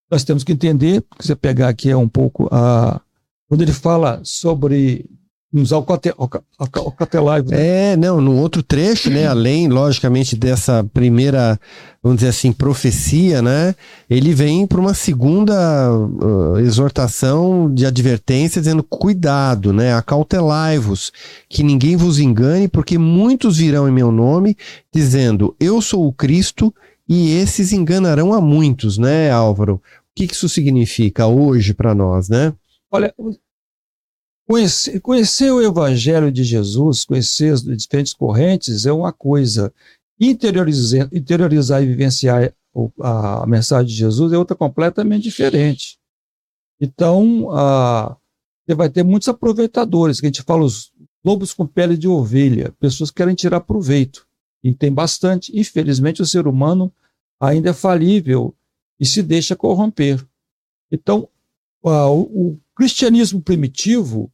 [0.10, 3.02] nós temos que entender, se você pegar aqui é um pouco a.
[3.48, 5.10] Quando ele fala sobre
[5.54, 7.50] usar o Catelaivo.
[7.52, 7.92] Né?
[7.94, 11.60] É, não, no outro trecho, né, além, logicamente, dessa primeira,
[12.04, 13.74] vamos dizer assim, profecia, né,
[14.10, 15.56] ele vem para uma segunda
[15.90, 21.12] uh, exortação de advertência, dizendo, cuidado, né, acautelai-vos,
[21.50, 24.58] que ninguém vos engane, porque muitos virão em meu nome,
[24.94, 26.74] dizendo, eu sou o Cristo,
[27.08, 29.76] e esses enganarão a muitos, né, Álvaro?
[29.76, 29.82] O
[30.14, 32.54] que isso significa hoje para nós, né?
[32.92, 33.14] Olha,
[34.48, 39.74] Conhecer, conhecer o Evangelho de Jesus, conhecer as diferentes correntes é uma coisa.
[40.18, 42.54] Interiorizar, interiorizar e vivenciar
[43.02, 46.00] a mensagem de Jesus é outra completamente diferente.
[46.80, 48.16] Então, a,
[48.66, 50.94] você vai ter muitos aproveitadores, que a gente fala os
[51.26, 54.26] lobos com pele de ovelha, pessoas que querem tirar proveito.
[54.64, 55.52] E tem bastante.
[55.60, 56.94] Infelizmente, o ser humano
[57.38, 58.56] ainda é falível
[58.98, 60.26] e se deixa corromper.
[60.90, 61.28] Então,
[61.84, 64.32] a, o, o cristianismo primitivo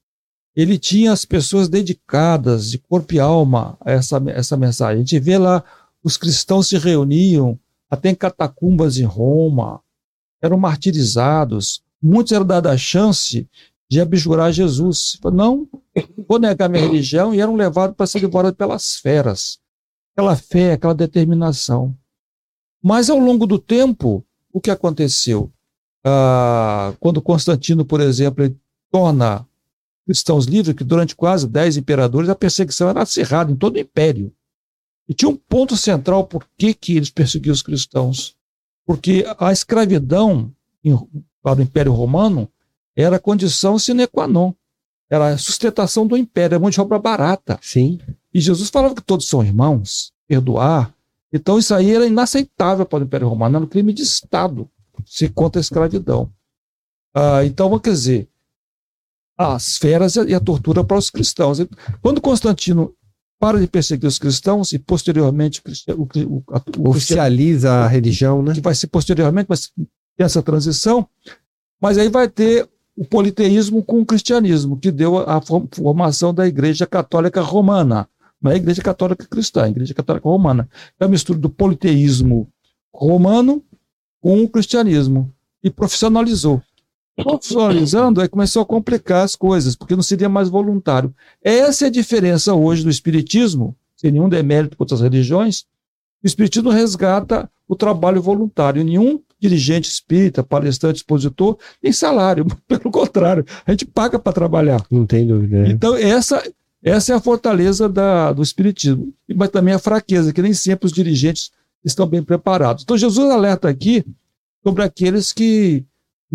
[0.55, 4.97] ele tinha as pessoas dedicadas de corpo e alma a essa, essa mensagem.
[4.97, 5.63] A gente vê lá,
[6.03, 9.81] os cristãos se reuniam até em catacumbas em Roma,
[10.41, 13.47] eram martirizados, muitos eram dados a chance
[13.89, 15.19] de abjurar Jesus.
[15.31, 15.67] Não,
[16.27, 19.59] vou negar minha religião, e eram levados para ser devorados pelas feras.
[20.13, 21.95] Aquela fé, aquela determinação.
[22.81, 25.51] Mas ao longo do tempo, o que aconteceu?
[26.03, 28.53] Ah, quando Constantino, por exemplo,
[28.91, 29.47] torna
[30.05, 34.33] cristãos livres, que durante quase dez imperadores a perseguição era acirrada em todo o império.
[35.07, 38.35] E tinha um ponto central por que, que eles perseguiam os cristãos.
[38.85, 40.51] Porque a escravidão
[40.83, 40.97] em,
[41.41, 42.49] para o Império Romano
[42.95, 44.53] era condição sine qua non.
[45.09, 47.59] Era a sustentação do império, era mão de obra barata.
[47.61, 47.99] Sim.
[48.33, 50.93] E Jesus falava que todos são irmãos, perdoar.
[51.31, 54.69] Então isso aí era inaceitável para o Império Romano, era um crime de Estado,
[55.05, 56.31] se contra a escravidão.
[57.13, 58.29] Ah, então, quer dizer,
[59.43, 61.59] as feras e a tortura para os cristãos.
[62.01, 62.93] Quando Constantino
[63.39, 66.43] para de perseguir os cristãos e posteriormente o, o,
[66.77, 68.53] o oficializa a religião, né?
[68.53, 69.69] Que vai ser posteriormente, mas
[70.17, 71.05] essa transição,
[71.81, 76.85] mas aí vai ter o politeísmo com o cristianismo, que deu a formação da Igreja
[76.85, 78.07] Católica Romana,
[78.41, 80.69] não é a Igreja Católica Cristã, a Igreja Católica Romana.
[80.99, 82.47] É a mistura do politeísmo
[82.93, 83.63] romano
[84.21, 86.61] com o cristianismo e profissionalizou
[87.15, 91.13] profissionalizando, aí começou a complicar as coisas, porque não seria mais voluntário.
[91.41, 95.65] Essa é a diferença hoje do Espiritismo, sem nenhum demérito para outras religiões.
[96.23, 98.83] O Espiritismo resgata o trabalho voluntário.
[98.83, 102.45] Nenhum dirigente espírita, palestrante, expositor tem salário.
[102.67, 104.83] Pelo contrário, a gente paga para trabalhar.
[104.89, 105.67] Não tem dúvida.
[105.67, 105.69] É.
[105.69, 106.41] Então, essa,
[106.81, 109.13] essa é a fortaleza da, do Espiritismo.
[109.35, 111.51] Mas também a fraqueza, que nem sempre os dirigentes
[111.83, 112.83] estão bem preparados.
[112.83, 114.05] Então, Jesus alerta aqui
[114.63, 115.85] sobre aqueles que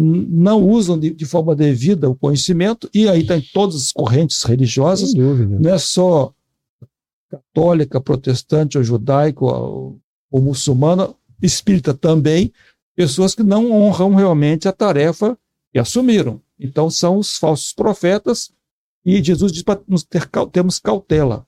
[0.01, 5.13] não usam de, de, forma devida o conhecimento, e aí tem todas as correntes religiosas,
[5.13, 6.33] não é só
[7.29, 9.99] católica, protestante ou judaico ou,
[10.31, 12.53] ou muçulmana, espírita também,
[12.95, 15.37] pessoas que não honram realmente a tarefa
[15.73, 16.41] que assumiram.
[16.59, 18.53] Então são os falsos profetas,
[19.05, 21.45] e Jesus diz para nos ter, termos cautela.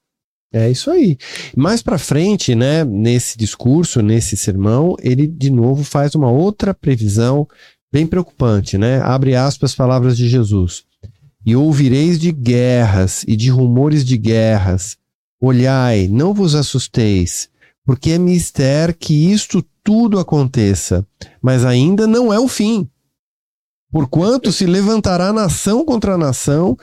[0.53, 1.17] É isso aí.
[1.57, 7.47] Mais para frente, né, nesse discurso, nesse sermão, ele de novo faz uma outra previsão
[7.93, 9.01] bem preocupante, né?
[9.01, 10.85] Abre aspas, palavras de Jesus.
[11.45, 14.97] E ouvireis de guerras e de rumores de guerras.
[15.41, 17.49] Olhai, não vos assusteis,
[17.85, 21.07] porque é mister que isto tudo aconteça,
[21.41, 22.89] mas ainda não é o fim.
[23.91, 26.77] Porquanto se levantará nação contra nação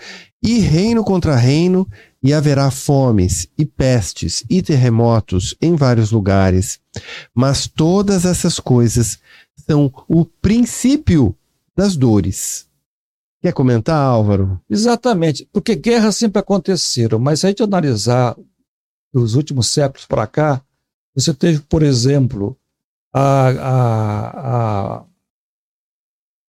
[0.44, 1.88] e reino contra reino,
[2.22, 6.80] e haverá fomes e pestes e terremotos em vários lugares.
[7.34, 9.20] Mas todas essas coisas
[9.70, 11.36] são o princípio
[11.76, 12.68] das dores.
[13.42, 14.60] Quer comentar, Álvaro?
[14.70, 18.36] Exatamente, porque guerras sempre aconteceram, mas se a gente analisar
[19.14, 20.64] dos últimos séculos para cá,
[21.14, 22.58] você teve, por exemplo,
[23.14, 25.06] a, a, a,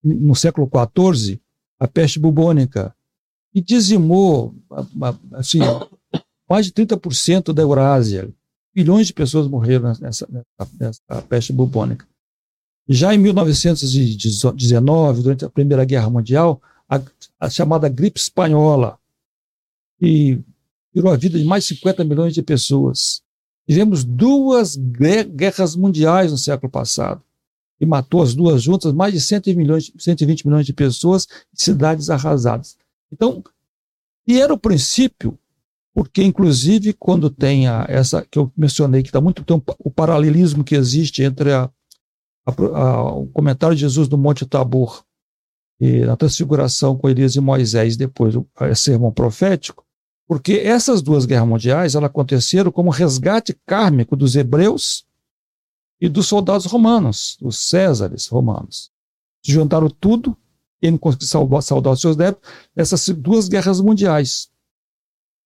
[0.03, 1.41] no século XIV,
[1.79, 2.95] a peste bubônica,
[3.53, 4.55] que dizimou
[5.33, 5.61] assim,
[6.49, 8.33] mais de 30% da Eurásia.
[8.75, 12.07] Milhões de pessoas morreram nessa, nessa, nessa peste bubônica.
[12.89, 17.01] Já em 1919, durante a Primeira Guerra Mundial, a,
[17.39, 18.99] a chamada gripe espanhola,
[19.99, 20.41] que
[20.93, 23.21] tirou a vida de mais de 50 milhões de pessoas.
[23.69, 27.23] Tivemos duas guerras mundiais no século passado,
[27.81, 32.11] e matou as duas juntas mais de 100 milhões, 120 milhões de pessoas e cidades
[32.11, 32.77] arrasadas.
[33.13, 33.43] Então,
[34.27, 35.39] e era o princípio
[35.95, 39.91] porque inclusive quando tem a, essa que eu mencionei que está muito tem um, o
[39.91, 41.69] paralelismo que existe entre a,
[42.49, 45.05] a, o comentário de Jesus no Monte Tabor
[45.81, 49.87] e na transfiguração com Elias e Moisés depois o sermão profético
[50.29, 55.07] porque essas duas guerras mundiais elas aconteceram como resgate kármico dos hebreus
[55.99, 58.93] e dos soldados romanos, dos césares romanos.
[59.43, 60.37] Se juntaram tudo
[60.83, 64.51] e não conseguiram salvar os seus débitos nessas duas guerras mundiais.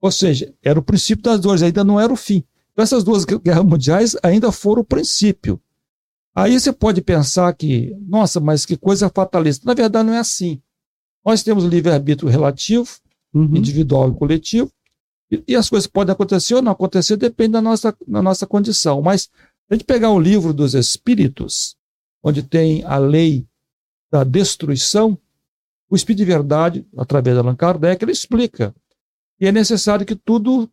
[0.01, 2.45] Ou seja, era o princípio das dores, ainda não era o fim.
[2.73, 5.61] Então, essas duas guerras mundiais ainda foram o princípio.
[6.35, 9.67] Aí você pode pensar que, nossa, mas que coisa fatalista.
[9.67, 10.61] Na verdade, não é assim.
[11.25, 12.89] Nós temos livre-arbítrio relativo,
[13.33, 13.57] uhum.
[13.57, 14.73] individual e coletivo,
[15.31, 19.01] e, e, as coisas podem acontecer ou não acontecer, depende da nossa, da nossa condição.
[19.01, 19.31] Mas, se
[19.71, 21.77] a gente pegar o livro dos Espíritos,
[22.23, 23.47] onde tem a lei
[24.11, 25.19] da destruição,
[25.89, 28.75] o Espírito de Verdade, através de Allan Kardec, ele explica
[29.43, 30.71] e é necessário que tudo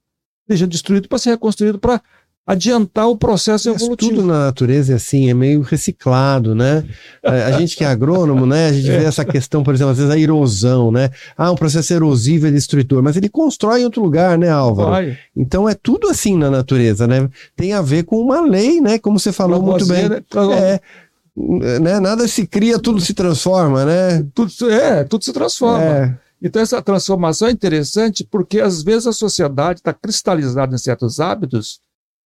[0.47, 2.01] seja destruído para ser reconstruído para
[2.49, 4.09] adiantar o processo Mas evolutivo.
[4.09, 6.83] Tudo na natureza é assim, é meio reciclado, né?
[7.23, 8.69] A gente que é agrônomo, né?
[8.69, 11.11] A gente vê essa questão, por exemplo, às vezes a erosão, né?
[11.37, 14.89] Ah, um processo erosivo é destruidor, mas ele constrói em outro lugar, né, Álvaro?
[14.89, 15.15] Vai.
[15.37, 17.29] Então é tudo assim na natureza, né?
[17.55, 18.97] Tem a ver com uma lei, né?
[18.97, 20.09] Como você falou muito bem.
[20.09, 20.19] Né?
[20.57, 21.99] É, né?
[21.99, 24.25] Nada se cria, tudo se transforma, né?
[24.33, 25.83] Tudo, é, tudo se transforma.
[25.83, 26.17] É.
[26.41, 31.79] Então, essa transformação é interessante porque, às vezes, a sociedade está cristalizada em certos hábitos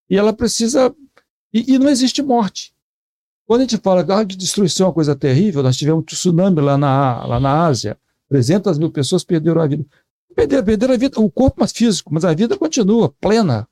[0.10, 0.94] e ela precisa.
[1.54, 2.74] E, e, não existe morte.
[3.46, 6.62] Quando a gente fala ah, de destruição é uma coisa terrível, nós tivemos um tsunami
[6.62, 7.98] lá na, lá na Ásia,
[8.30, 9.86] 300 mil pessoas perderam a vida.
[10.36, 13.68] Perderam, perderam a vida, o corpo físico, mas a vida continua plena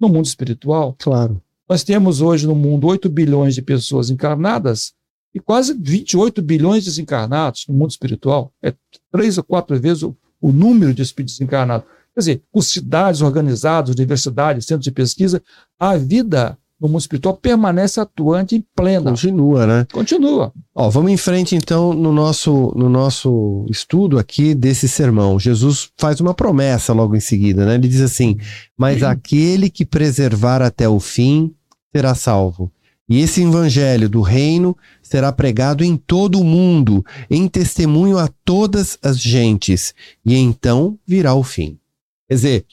[0.00, 0.94] no mundo espiritual.
[0.98, 1.42] Claro.
[1.68, 4.94] Nós temos hoje no mundo 8 bilhões de pessoas encarnadas
[5.34, 8.52] e quase 28 bilhões de desencarnados no mundo espiritual.
[8.62, 8.72] É
[9.10, 11.86] três ou quatro vezes o, o número de espíritos desencarnados.
[12.16, 15.42] Quer dizer, com cidades organizadas, universidades, centros de pesquisa,
[15.78, 19.10] a vida no mundo espiritual permanece atuante e plena.
[19.10, 19.86] Continua, né?
[19.92, 20.50] Continua.
[20.74, 25.38] Ó, vamos em frente então no nosso, no nosso estudo aqui desse sermão.
[25.38, 27.74] Jesus faz uma promessa logo em seguida, né?
[27.74, 28.38] Ele diz assim:
[28.78, 31.54] Mas aquele que preservar até o fim
[31.94, 32.72] será salvo.
[33.06, 38.98] E esse evangelho do reino será pregado em todo o mundo, em testemunho a todas
[39.02, 41.78] as gentes, e então virá o fim.
[42.28, 42.66] Quer dizer,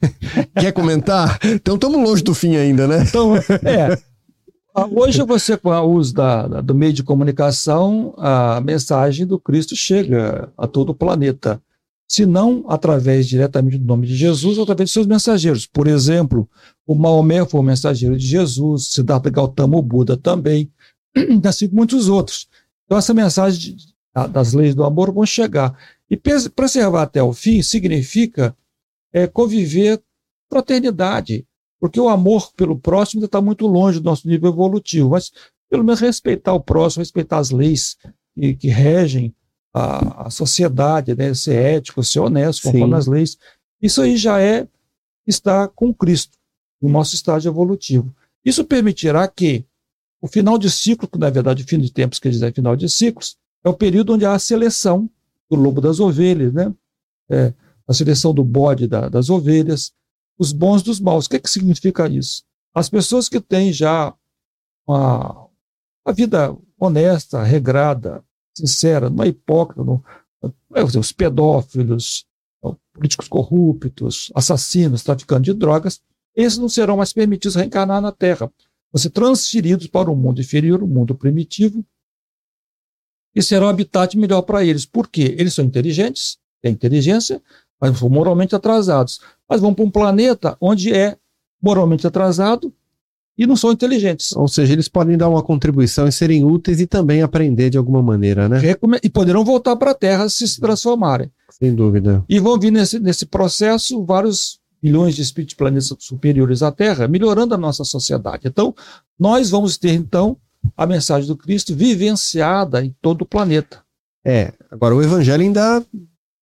[0.58, 1.38] quer comentar?
[1.44, 3.04] Então estamos longe do fim ainda, né?
[3.08, 3.98] Então, é.
[4.90, 10.50] Hoje você, com o uso da, do meio de comunicação, a mensagem do Cristo chega
[10.56, 11.60] a todo o planeta
[12.12, 15.66] se não através diretamente do nome de Jesus, através de seus mensageiros.
[15.66, 16.46] Por exemplo,
[16.86, 20.70] o Maomé foi o mensageiro de Jesus, Siddhartha Gautama, o Buda também,
[21.42, 22.48] assim como muitos outros.
[22.84, 23.76] Então, essa mensagem
[24.30, 25.74] das leis do amor vão chegar.
[26.10, 28.54] E preservar até o fim significa
[29.12, 30.02] é, conviver
[30.50, 31.46] fraternidade,
[31.80, 35.32] porque o amor pelo próximo ainda está muito longe do nosso nível evolutivo, mas
[35.68, 37.96] pelo menos respeitar o próximo, respeitar as leis
[38.34, 39.34] que, que regem
[39.74, 41.32] a, a sociedade, né?
[41.34, 42.98] ser ético, ser honesto, conforme Sim.
[42.98, 43.38] as leis.
[43.80, 44.68] Isso aí já é
[45.26, 46.36] estar com Cristo,
[46.80, 48.14] no nosso estágio evolutivo.
[48.44, 49.64] Isso permitirá que
[50.20, 52.88] o final de ciclo, que na verdade o fim de tempos quer dizer final de
[52.88, 55.08] ciclos, é o período onde há a seleção
[55.50, 56.72] do lobo das ovelhas, né?
[57.30, 57.52] É,
[57.86, 59.92] a seleção do bode da, das ovelhas,
[60.38, 61.26] os bons dos maus.
[61.26, 62.44] O que, é que significa isso?
[62.74, 64.14] As pessoas que têm já
[64.86, 65.48] uma,
[66.06, 68.24] uma vida honesta, regrada,
[68.56, 70.02] sincera, não é hipócrita, não,
[70.74, 72.26] é, os pedófilos,
[72.92, 76.00] políticos corruptos, assassinos, traficantes de drogas,
[76.34, 78.50] esses não serão mais permitidos reencarnar na Terra.
[78.92, 81.84] Vão ser transferidos para o mundo inferior, o mundo primitivo,
[83.34, 84.84] e será um habitat melhor para eles.
[84.84, 85.34] Por quê?
[85.38, 87.42] Eles são inteligentes, têm inteligência,
[87.82, 89.18] mas são moralmente atrasados.
[89.48, 91.16] Mas vão para um planeta onde é
[91.60, 92.72] moralmente atrasado
[93.36, 94.30] e não são inteligentes.
[94.36, 98.00] Ou seja, eles podem dar uma contribuição e serem úteis e também aprender de alguma
[98.00, 98.60] maneira, né?
[99.02, 101.28] E poderão voltar para a Terra se se transformarem.
[101.50, 102.24] Sem dúvida.
[102.28, 107.08] E vão vir nesse, nesse processo vários milhões de espíritos de planetas superiores à Terra,
[107.08, 108.46] melhorando a nossa sociedade.
[108.46, 108.72] Então,
[109.18, 110.36] nós vamos ter, então,
[110.76, 113.82] a mensagem do Cristo vivenciada em todo o planeta.
[114.24, 115.84] É, agora o Evangelho ainda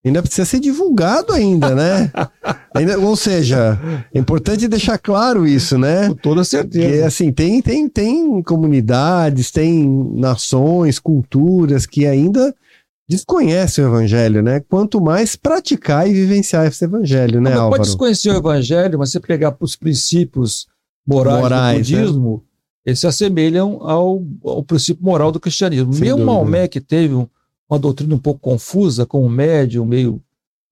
[0.04, 2.10] ainda precisa ser divulgado ainda, né?
[2.74, 3.78] ainda, ou seja,
[4.12, 6.08] é importante deixar claro isso, né?
[6.08, 6.86] Com toda certeza.
[6.86, 12.54] Porque, assim, tem, tem, tem comunidades, tem nações, culturas que ainda
[13.08, 14.60] desconhecem o evangelho, né?
[14.60, 17.70] Quanto mais praticar e vivenciar esse evangelho, né, Álvaro?
[17.70, 20.68] Pode desconhecer o evangelho, mas você pegar os princípios
[21.06, 22.00] morais, morais do né?
[22.00, 22.40] budismo, né?
[22.86, 25.92] eles se assemelham ao, ao princípio moral do cristianismo.
[25.92, 27.26] Sem Mesmo Maomé, que teve um,
[27.70, 30.20] uma doutrina um pouco confusa, com um médium meio,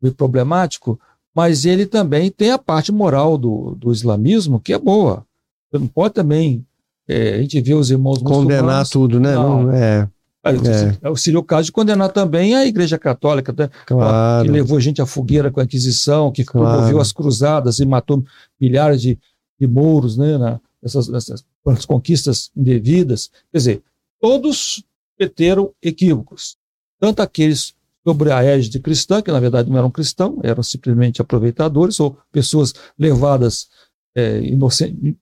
[0.02, 0.98] meio problemático,
[1.34, 5.24] mas ele também tem a parte moral do, do islamismo que é boa.
[5.70, 6.66] Você não pode também.
[7.06, 9.34] É, a gente vê os irmãos Condenar tudo, né?
[9.34, 9.62] Não.
[9.62, 10.08] Não, é,
[10.44, 11.16] É.
[11.16, 13.70] Seria o caso de condenar também a Igreja Católica, né?
[13.86, 14.44] claro.
[14.44, 16.76] que levou gente à fogueira com a Inquisição, que Claro.
[16.76, 18.24] promoveu as cruzadas e matou
[18.60, 19.18] milhares de,
[19.60, 23.30] de mouros né, na, nessas, nessas nas conquistas indevidas.
[23.52, 23.82] Quer dizer,
[24.20, 24.82] todos
[25.16, 26.57] cometeram equívocos.
[27.00, 27.74] Tanto aqueles
[28.06, 32.72] sobre a égide cristã, que na verdade não eram cristãos, eram simplesmente aproveitadores ou pessoas
[32.98, 33.68] levadas
[34.16, 35.16] é, inocen-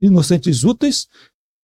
[0.00, 1.08] inocentes úteis,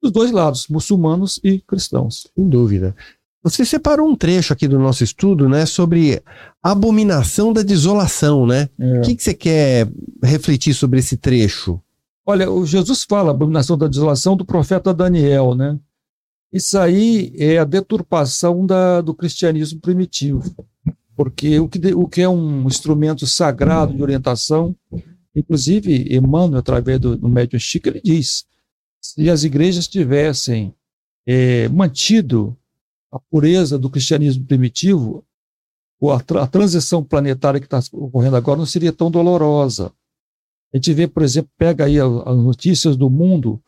[0.02, 2.26] dos dois lados, muçulmanos e cristãos.
[2.34, 2.94] Sem dúvida.
[3.42, 6.22] Você separou um trecho aqui do nosso estudo, né, sobre
[6.62, 8.68] abominação da desolação, né?
[8.98, 9.88] O que, que você quer
[10.22, 11.78] refletir sobre esse trecho?
[12.26, 15.78] Olha, o Jesus fala abominação da desolação do profeta Daniel, né?
[16.54, 20.54] Isso aí é a deturpação da, do cristianismo primitivo,
[21.16, 24.74] porque o que, de- o que é um instrumento sagrado de orientação,
[25.34, 28.44] inclusive Emmanuel, através do, do médium Chico, ele diz,
[29.00, 30.72] se as igrejas tivessem
[31.26, 32.56] eh, mantido
[33.10, 35.24] a pureza do cristianismo primitivo,
[36.12, 39.92] a, tra- a transição planetária que está ocorrendo agora não seria tão dolorosa.
[40.72, 43.60] A gente vê, por exemplo, pega aí as notícias do mundo,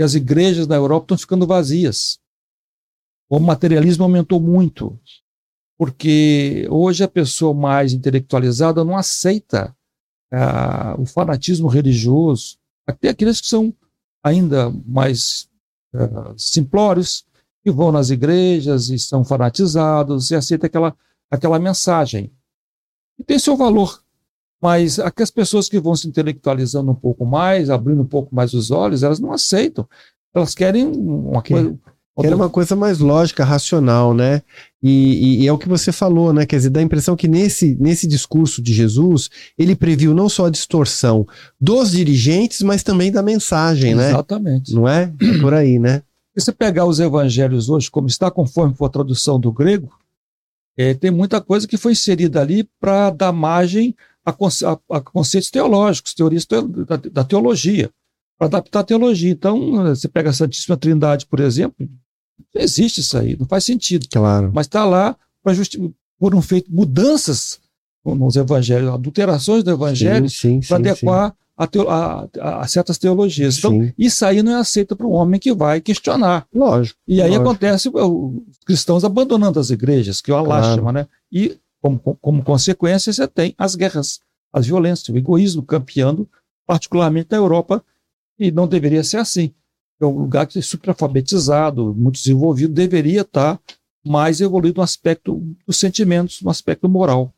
[0.00, 2.18] que as igrejas na Europa estão ficando vazias.
[3.28, 4.98] O materialismo aumentou muito,
[5.76, 9.76] porque hoje a pessoa mais intelectualizada não aceita
[10.32, 12.56] ah, o fanatismo religioso.
[12.86, 13.74] Até aqueles que são
[14.24, 15.50] ainda mais
[15.94, 17.26] ah, simplórios,
[17.62, 20.96] que vão nas igrejas e são fanatizados e aceitam aquela,
[21.30, 22.32] aquela mensagem.
[23.18, 24.02] E tem seu valor.
[24.60, 28.70] Mas aquelas pessoas que vão se intelectualizando um pouco mais, abrindo um pouco mais os
[28.70, 29.86] olhos, elas não aceitam.
[30.34, 31.78] Elas querem uma coisa.
[32.36, 34.42] Uma coisa mais lógica, racional, né?
[34.82, 36.44] E, e- e é o que você falou, né?
[36.44, 40.44] Quer dizer, dá a impressão que nesse, nesse discurso de Jesus, ele previu não só
[40.46, 41.26] a distorção
[41.58, 44.10] dos dirigentes, mas também da mensagem, né?
[44.10, 44.74] Exatamente.
[44.74, 45.10] Não é?
[45.22, 46.02] É por aí, né?
[46.36, 49.88] Se você pegar os evangelhos hoje, como está conforme for a tradução do grego,
[50.76, 55.00] eh, tem muita coisa que foi inserida ali para dar margem a, conce- a- a
[55.00, 57.90] conceitos teológicos, teorias teo- da, da teologia,
[58.38, 59.30] para adaptar a teologia.
[59.30, 61.88] Então, você pega a Santíssima Trindade, por exemplo,
[62.54, 64.06] não existe isso aí, não faz sentido.
[64.10, 64.50] Claro.
[64.54, 65.54] Mas está lá para
[66.18, 67.58] foram feitas mudanças
[68.04, 70.26] nos evangelhos, adulterações do evangelho,
[70.66, 73.58] para adequar a, teo- a- a- certas teologias.
[73.58, 73.92] Então, Sim.
[73.98, 76.46] isso aí não é aceito para um homem que vai questionar.
[76.54, 76.98] Lógico.
[77.06, 77.48] E aí lógico.
[77.48, 80.66] acontece os cristãos abandonando as igrejas, que é uma Claro.
[80.66, 81.06] lástima, né?
[81.30, 84.20] E, como, como consequência, você tem as guerras,
[84.52, 86.28] as violências, o egoísmo campeando,
[86.66, 87.84] particularmente na Europa,
[88.38, 89.52] e não deveria ser assim.
[90.00, 93.60] É um lugar que é superalfabetizado, muito desenvolvido, deveria estar
[94.04, 97.34] mais evoluído no aspecto dos sentimentos, no aspecto moral.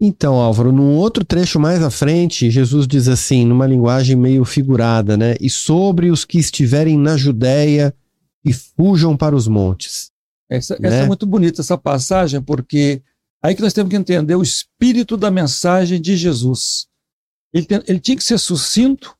[0.00, 5.16] Então, Álvaro, num outro trecho mais à frente, Jesus diz assim, numa linguagem meio figurada,
[5.16, 5.36] né?
[5.40, 7.94] E sobre os que estiverem na Judéia
[8.44, 10.10] e fujam para os montes.
[10.50, 10.88] Essa, Né?
[10.88, 13.00] essa é muito bonita, essa passagem, porque
[13.42, 16.86] aí que nós temos que entender o espírito da mensagem de Jesus.
[17.52, 19.14] Ele, tem- ele tinha que ser sucinto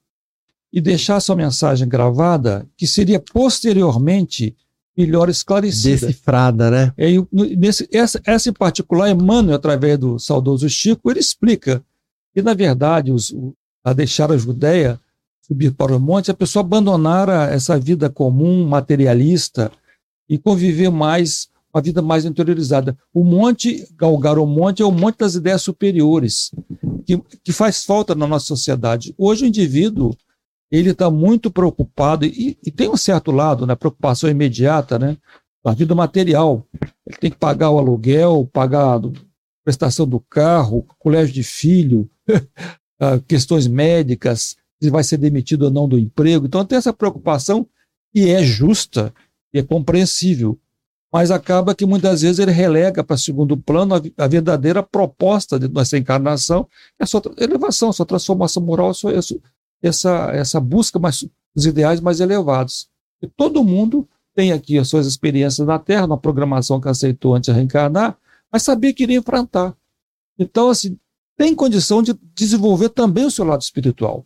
[0.72, 4.56] e deixar sua mensagem gravada, que seria posteriormente
[4.96, 6.06] melhor esclarecida.
[6.06, 6.92] Decifrada, né?
[6.96, 11.82] E no- nesse, essa, essa em particular, Emmanuel, através do saudoso Chico, ele explica
[12.34, 13.54] que, na verdade, os, o-
[13.84, 14.98] a deixar a Judéia,
[15.46, 19.70] subir para o monte, a pessoa abandonara essa vida comum, materialista,
[20.28, 22.96] e conviver mais, uma vida mais interiorizada.
[23.12, 26.50] O monte, galgar o monte, é o monte das ideias superiores,
[27.06, 29.14] que, que faz falta na nossa sociedade.
[29.16, 30.14] Hoje o indivíduo,
[30.70, 35.16] ele está muito preocupado, e, e tem um certo lado, né, preocupação imediata, né,
[35.64, 36.66] a vida material.
[37.06, 39.02] Ele tem que pagar o aluguel, pagar a
[39.64, 42.10] prestação do carro, colégio de filho,
[43.00, 46.46] ah, questões médicas, se vai ser demitido ou não do emprego.
[46.46, 47.66] Então tem essa preocupação
[48.14, 49.14] e é justa
[49.54, 50.58] e é compreensível.
[51.12, 55.68] Mas acaba que muitas vezes ele relega para segundo plano a, a verdadeira proposta de
[55.68, 56.66] nossa encarnação,
[56.98, 59.12] é a sua elevação, a sua transformação moral, sua-
[59.82, 62.88] essa, essa, busca mais, dos ideais mais elevados.
[63.20, 67.52] E todo mundo tem aqui as suas experiências na Terra, na programação que aceitou antes
[67.52, 68.16] de reencarnar,
[68.50, 69.76] mas sabia que iria enfrentar.
[70.38, 70.98] Então, assim,
[71.36, 74.24] tem condição de desenvolver também o seu lado espiritual.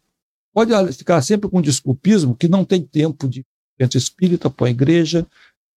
[0.55, 3.45] Pode ficar sempre com desculpismo, que não tem tempo de
[3.81, 5.27] centro espírita para a igreja,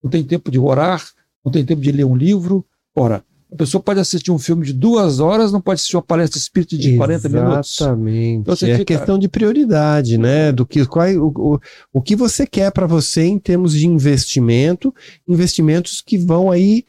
[0.04, 1.06] não tem tempo de orar,
[1.44, 2.66] não tem tempo de ler um livro.
[2.96, 6.38] Ora, a pessoa pode assistir um filme de duas horas, não pode assistir uma palestra
[6.38, 7.78] espírita de 40 minutos.
[7.82, 8.38] Exatamente.
[8.42, 10.52] Então é fica- questão de prioridade, né?
[10.52, 11.60] Do que qual, o, o,
[11.94, 14.94] o que você quer para você em termos de investimento,
[15.28, 16.86] investimentos que vão aí é,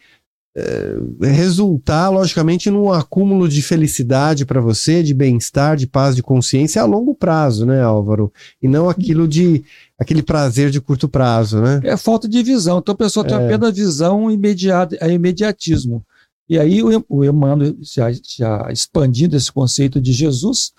[1.21, 6.85] resultar, logicamente, num acúmulo de felicidade para você, de bem-estar, de paz, de consciência a
[6.85, 8.33] longo prazo, né, Álvaro?
[8.61, 9.65] E não aquilo de
[9.99, 11.81] aquele prazer de curto prazo, né?
[11.85, 12.79] É falta de visão.
[12.79, 13.45] Então a pessoa tem é.
[13.45, 16.05] apenas visão imediata, é imediatismo.
[16.49, 20.73] E aí o, o Emmanuel já, já expandindo esse conceito de Jesus,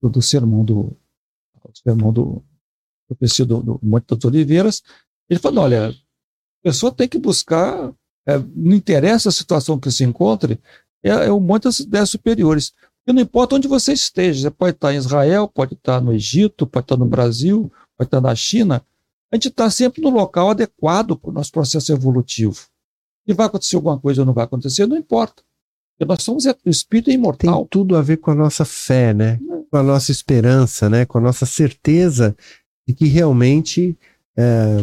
[0.00, 0.96] do, do sermão do,
[1.64, 2.44] do sermão do
[3.08, 4.82] professor do, do Monte das Oliveiras,
[5.28, 5.94] ele falou: olha, a
[6.62, 7.92] pessoa tem que buscar
[8.26, 10.58] é, não interessa a situação que se encontre,
[11.02, 12.72] é, é o monte das ideias superiores.
[13.06, 16.66] E não importa onde você esteja, você pode estar em Israel, pode estar no Egito,
[16.66, 18.84] pode estar no Brasil, pode estar na China,
[19.30, 22.66] a gente está sempre no local adequado para o nosso processo evolutivo.
[23.26, 25.42] E vai acontecer alguma coisa ou não vai acontecer, não importa.
[25.96, 27.60] Porque nós somos o espírito imortal.
[27.60, 29.40] Tem tudo a ver com a nossa fé, né?
[29.50, 29.62] É.
[29.70, 31.04] Com a nossa esperança, né?
[31.04, 32.36] Com a nossa certeza
[32.86, 33.98] de que realmente
[34.36, 34.76] é,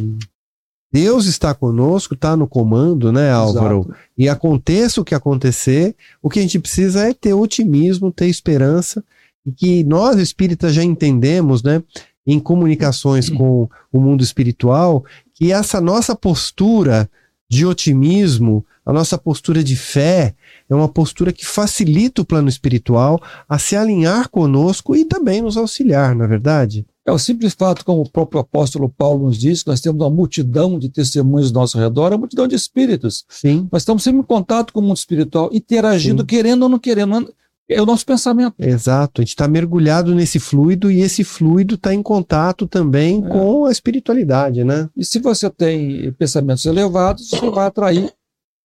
[0.93, 3.79] Deus está conosco, está no comando, né, Álvaro?
[3.79, 3.95] Exato.
[4.15, 9.03] E aconteça o que acontecer, o que a gente precisa é ter otimismo, ter esperança,
[9.43, 11.81] e que nós espíritas já entendemos, né,
[12.27, 17.09] em comunicações com o mundo espiritual, que essa nossa postura
[17.49, 20.35] de otimismo, a nossa postura de fé,
[20.69, 23.19] é uma postura que facilita o plano espiritual
[23.49, 26.85] a se alinhar conosco e também nos auxiliar, na é verdade?
[27.05, 30.09] É o simples fato, como o próprio apóstolo Paulo nos diz, que nós temos uma
[30.09, 33.25] multidão de testemunhos ao nosso redor, uma multidão de espíritos.
[33.27, 33.67] Sim.
[33.71, 36.27] Nós estamos sempre em contato com o mundo espiritual, interagindo, Sim.
[36.27, 37.33] querendo ou não querendo.
[37.67, 38.55] É o nosso pensamento.
[38.57, 39.21] Exato.
[39.21, 43.29] A gente está mergulhado nesse fluido e esse fluido está em contato também é.
[43.29, 44.89] com a espiritualidade, né?
[44.95, 48.13] E se você tem pensamentos elevados, você vai atrair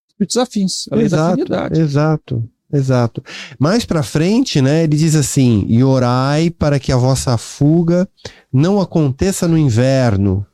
[0.08, 1.80] espíritos afins, além exato, da afinidade.
[1.80, 2.48] Exato.
[2.72, 3.22] Exato.
[3.58, 8.08] Mais para frente, né, ele diz assim: "E orai para que a vossa fuga
[8.52, 10.46] não aconteça no inverno,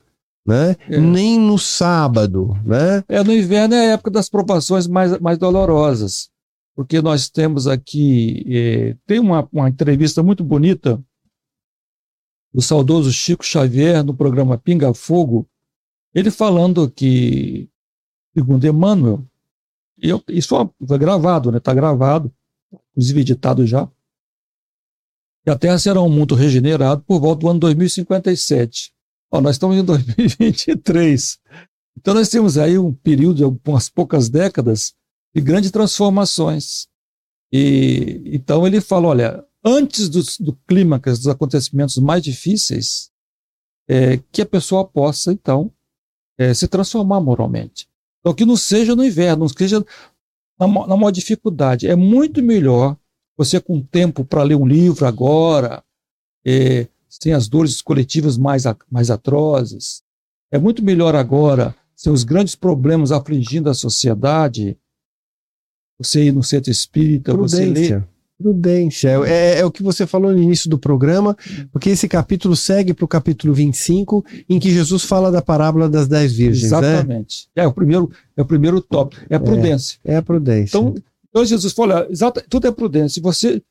[0.46, 0.76] né?
[0.88, 0.98] É.
[0.98, 3.02] Nem no sábado, né?
[3.08, 6.28] É, no inverno é a época das provações mais, mais dolorosas,
[6.76, 11.02] porque nós temos aqui é, tem uma, uma entrevista muito bonita
[12.52, 15.48] do saudoso Chico Xavier no programa Pinga Fogo,
[16.14, 17.68] ele falando que,
[18.32, 19.26] segundo Emmanuel,
[20.05, 21.57] e eu, isso foi gravado, né?
[21.57, 22.30] Está gravado,
[22.90, 23.90] inclusive editado já.
[25.46, 28.92] E a Terra será um mundo regenerado por volta do ano 2057.
[29.32, 31.38] Ó, nós estamos em 2023.
[31.96, 34.94] Então nós temos aí um período de algumas poucas décadas
[35.34, 36.86] de grandes transformações.
[37.50, 43.11] E então ele fala, olha, antes do, do clímax dos acontecimentos mais difíceis,
[43.88, 45.72] é, que a pessoa possa então
[46.36, 47.88] é, se transformar moralmente.
[48.25, 49.85] Então, que não seja no inverno, não seja
[50.59, 51.87] na, na maior dificuldade.
[51.87, 52.97] É muito melhor
[53.37, 55.85] você, com tempo para ler um livro agora,
[56.47, 60.03] é, sem as dores coletivas mais, mais atrozes.
[60.51, 64.79] É muito melhor agora, sem os grandes problemas afligindo a sociedade,
[65.99, 67.59] você ir no centro espírita, Prudência.
[67.59, 69.11] você ler Prudência.
[69.26, 71.37] É, é, o que você falou no início do programa,
[71.70, 76.09] porque esse capítulo segue para o capítulo 25, em que Jesus fala da parábola das
[76.09, 76.72] dez virgens.
[76.72, 76.78] Né?
[76.78, 77.49] Exatamente.
[77.57, 77.62] Né?
[77.62, 79.24] É, o primeiro, é o primeiro tópico.
[79.30, 80.01] É a prudência.
[80.05, 80.76] É, é a prudência.
[80.76, 80.95] Então,
[81.28, 83.22] então Jesus fala, exato, tudo é prudência.
[83.22, 83.62] Você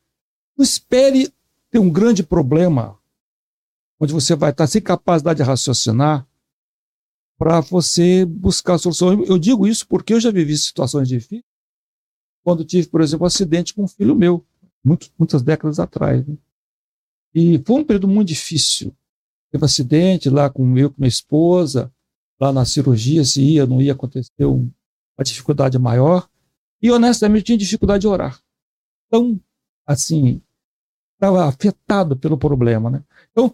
[0.58, 1.30] não espere
[1.70, 2.98] ter um grande problema,
[4.00, 6.26] onde você vai estar sem capacidade de raciocinar,
[7.38, 9.24] para você buscar a solução.
[9.26, 11.44] Eu digo isso porque eu já vivi situações difíceis,
[12.44, 14.46] quando tive, por exemplo, um acidente com um filho meu
[14.84, 16.26] muito, muitas décadas atrás.
[16.28, 16.36] Né?
[17.34, 18.94] E foi um período muito difícil.
[19.52, 21.92] Teve um acidente lá com eu, com minha esposa,
[22.40, 24.70] lá na cirurgia, se ia, não ia acontecer um,
[25.18, 26.28] uma dificuldade maior.
[26.82, 28.40] E honestamente tinha dificuldade de orar.
[29.08, 29.40] Então,
[29.86, 30.42] assim,
[31.14, 32.90] estava afetado pelo problema.
[32.90, 33.04] Né?
[33.32, 33.54] Então,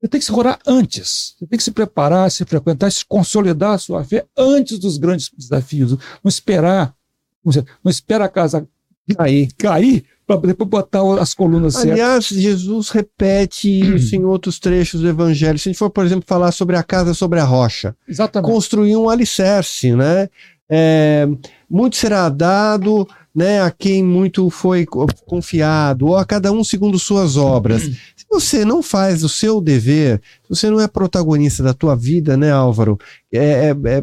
[0.00, 1.34] você tem que se orar antes.
[1.36, 5.30] Você tem que se preparar, se frequentar, se consolidar a sua fé antes dos grandes
[5.36, 5.92] desafios.
[5.92, 6.96] Não esperar,
[7.44, 8.68] não espera a casa
[9.16, 10.06] cair, cair
[10.36, 12.42] para depois botar as colunas Aliás, certas.
[12.42, 15.58] Jesus repete isso em outros trechos do Evangelho.
[15.58, 18.52] Se a gente for, por exemplo, falar sobre a casa sobre a rocha, Exatamente.
[18.52, 20.28] construir um alicerce, né?
[20.70, 21.26] É,
[21.70, 24.84] muito será dado né, a quem muito foi
[25.24, 27.82] confiado, ou a cada um segundo suas obras.
[27.82, 32.36] Se você não faz o seu dever, se você não é protagonista da tua vida,
[32.36, 32.98] né, Álvaro?
[33.32, 34.02] É, é, é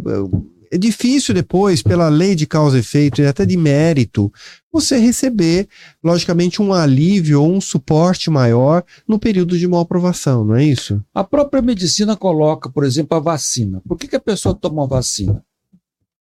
[0.72, 4.32] é difícil depois, pela lei de causa e efeito e até de mérito,
[4.72, 5.68] você receber,
[6.03, 11.01] logicamente, um alívio ou um suporte maior no período de mal aprovação, não é isso?
[11.13, 13.82] A própria medicina coloca, por exemplo, a vacina.
[13.88, 15.43] Por que, que a pessoa toma uma vacina?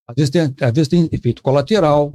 [0.07, 2.13] Às vezes, tem, às vezes tem efeito colateral.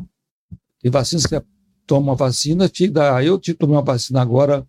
[0.82, 1.44] Tem vacinas que você
[1.86, 4.66] toma uma vacina, fica, eu tive tomei uma vacina agora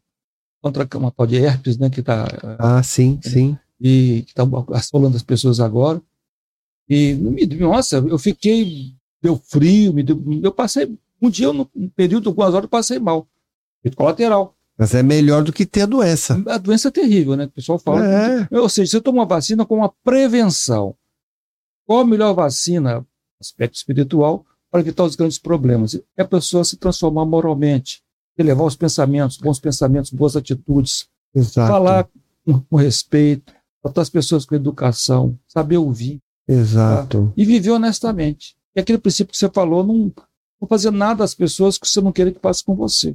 [0.61, 1.91] contra uma tal de herpes, né?
[1.91, 2.27] Que tá,
[2.59, 3.57] ah, sim, sim.
[3.81, 4.43] E que está
[4.73, 6.03] assolando as pessoas agora.
[6.91, 7.15] E,
[7.57, 12.65] nossa, eu fiquei deu frio, me deu, eu passei, um dia, um período, algumas horas,
[12.65, 13.29] eu passei mal.
[13.81, 14.57] Efeito colateral.
[14.77, 16.43] Mas é melhor do que ter a doença.
[16.49, 17.45] A doença é terrível, né?
[17.45, 18.05] O pessoal fala.
[18.05, 18.49] É.
[18.51, 20.97] Ou seja, você toma uma vacina com uma prevenção.
[21.87, 23.07] Qual a melhor vacina,
[23.39, 25.95] aspecto espiritual, para evitar os grandes problemas?
[26.17, 28.03] É a pessoa se transformar moralmente,
[28.39, 31.71] elevar os pensamentos, bons pensamentos, boas atitudes, Exato.
[31.71, 32.09] falar
[32.45, 36.23] com, com respeito, tratar as pessoas com educação, saber ouvir
[36.53, 37.33] Exato.
[37.37, 38.57] e viver honestamente.
[38.75, 40.13] E aquele princípio que você falou, não,
[40.61, 43.15] não fazer nada às pessoas que você não queira que faça com você.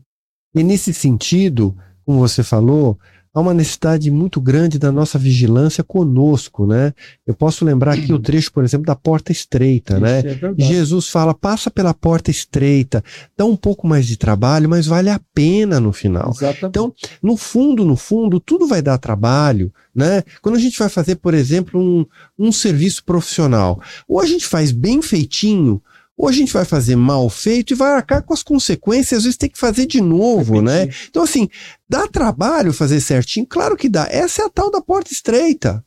[0.53, 1.75] E nesse sentido,
[2.05, 2.97] como você falou,
[3.35, 6.93] há uma necessidade muito grande da nossa vigilância conosco, né?
[7.27, 10.19] Eu posso lembrar aqui o trecho, por exemplo, da porta estreita, né?
[10.19, 10.63] Isso é verdade.
[10.63, 13.03] Jesus fala: passa pela porta estreita,
[13.37, 16.29] dá um pouco mais de trabalho, mas vale a pena no final.
[16.29, 16.65] Exatamente.
[16.65, 20.23] Então, no fundo, no fundo, tudo vai dar trabalho, né?
[20.41, 22.05] Quando a gente vai fazer, por exemplo, um,
[22.39, 25.81] um serviço profissional, ou a gente faz bem feitinho,
[26.17, 29.37] ou a gente vai fazer mal feito e vai arcar com as consequências, às vezes
[29.37, 30.89] tem que fazer de novo, né?
[31.09, 31.49] Então, assim,
[31.89, 33.45] dá trabalho fazer certinho?
[33.45, 34.07] Claro que dá.
[34.09, 35.83] Essa é a tal da porta estreita.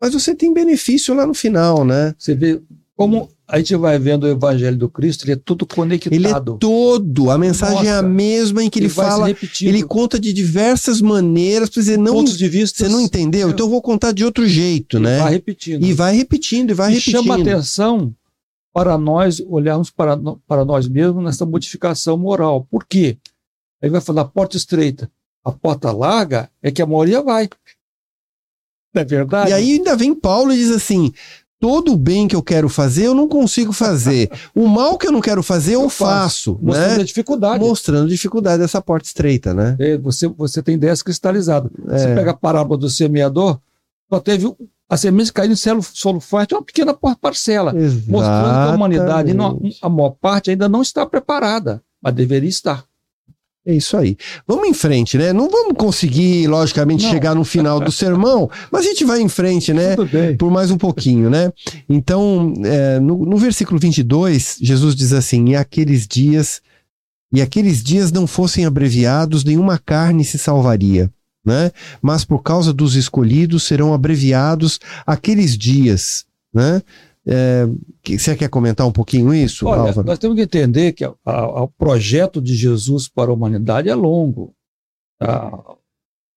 [0.00, 2.14] Mas você tem benefício lá no final, né?
[2.18, 2.60] Você vê
[2.96, 6.14] como a gente vai vendo o Evangelho do Cristo, ele é tudo conectado.
[6.14, 8.08] Ele é todo, a mensagem é a Nossa.
[8.08, 12.36] mesma em que ele, se fala, ele conta de diversas maneiras para dizer, não, pontos
[12.36, 12.84] de vista.
[12.84, 13.50] você não entendeu?
[13.50, 15.18] Então eu vou contar de outro jeito, né?
[15.18, 15.84] Vai repetindo.
[15.84, 17.22] E vai repetindo, e vai e repetindo.
[17.22, 18.14] chama atenção
[18.72, 20.16] para nós olharmos para,
[20.46, 22.66] para nós mesmos nessa modificação moral.
[22.70, 23.18] Por quê?
[23.82, 25.10] Aí vai falar porta estreita.
[25.44, 27.48] A porta larga é que a maioria vai.
[28.94, 29.50] Não é verdade?
[29.50, 31.12] E aí ainda vem Paulo e diz assim:
[31.58, 34.30] todo o bem que eu quero fazer, eu não consigo fazer.
[34.54, 37.02] O mal que eu não quero fazer, eu, Eu faço, Mostrando né?
[37.02, 37.64] a dificuldade.
[37.64, 39.76] Mostrando dificuldade dessa porta estreita, né?
[39.80, 41.70] É, Você, você tem ideias cristalizadas.
[41.86, 42.14] Você É.
[42.14, 43.58] pega a parábola do semeador,
[44.12, 44.46] só teve
[44.90, 47.72] a semente cair em solo, solo fértil, uma pequena parcela.
[47.72, 49.78] Mostrando que a humanidade, não- Exatamente.
[49.82, 52.84] a maior parte, ainda não está preparada, mas deveria estar.
[53.64, 54.16] É isso aí.
[54.48, 55.32] Vamos em frente, né?
[55.34, 57.10] Não vamos conseguir, logicamente, Não.
[57.10, 59.94] chegar no final do sermão, mas a gente vai em frente, né?
[59.94, 60.36] Tudo bem.
[60.36, 61.52] por mais um pouquinho, né?
[61.88, 66.62] Então, é, no, no versículo 22, Jesus diz assim: E aqueles dias,
[67.32, 71.12] e aqueles dias não fossem abreviados, nenhuma carne se salvaria,
[71.44, 71.70] né?
[72.02, 76.82] Mas por causa dos escolhidos serão abreviados aqueles dias, né?
[77.26, 77.66] É,
[78.18, 80.06] você quer comentar um pouquinho isso, Olha, Álvaro?
[80.06, 83.94] nós temos que entender que a- a- o projeto de Jesus para a humanidade é
[83.94, 84.54] longo.
[85.20, 85.76] Ah,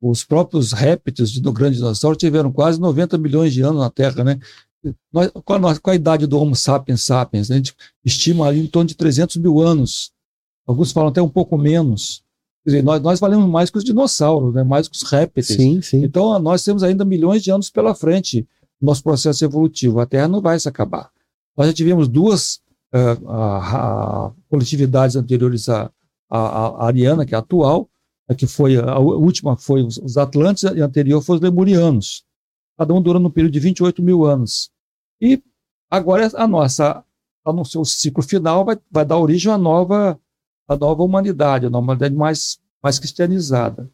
[0.01, 4.37] os próprios répteis do grande dinossauro tiveram quase 90 milhões de anos na Terra, né?
[5.13, 7.49] Nós, qual, a qual a idade do Homo sapiens sapiens?
[7.49, 7.73] A gente
[8.03, 10.11] estima ali em torno de 300 mil anos.
[10.67, 12.21] Alguns falam até um pouco menos.
[12.63, 14.63] Quer dizer, nós, nós valemos mais que os dinossauros, né?
[14.63, 15.47] mais que os répteis.
[15.47, 16.03] Sim, sim.
[16.03, 18.47] Então, nós temos ainda milhões de anos pela frente
[18.79, 19.99] no nosso processo evolutivo.
[19.99, 21.09] A Terra não vai se acabar.
[21.57, 22.61] Nós já tivemos duas
[22.93, 25.91] ah, ah, ah, coletividades anteriores à,
[26.29, 27.89] à, à Ariana, que é a atual,
[28.29, 32.23] a que foi a última foi os, os Atlantes e a anterior foi os Lemurianos.
[32.77, 34.71] Cada um durando um período de 28 mil anos.
[35.19, 35.41] E
[35.89, 37.03] agora a nossa,
[37.45, 40.19] a no seu ciclo final, vai, vai dar origem à nova,
[40.67, 43.89] à nova humanidade, a nova humanidade mais, mais cristianizada.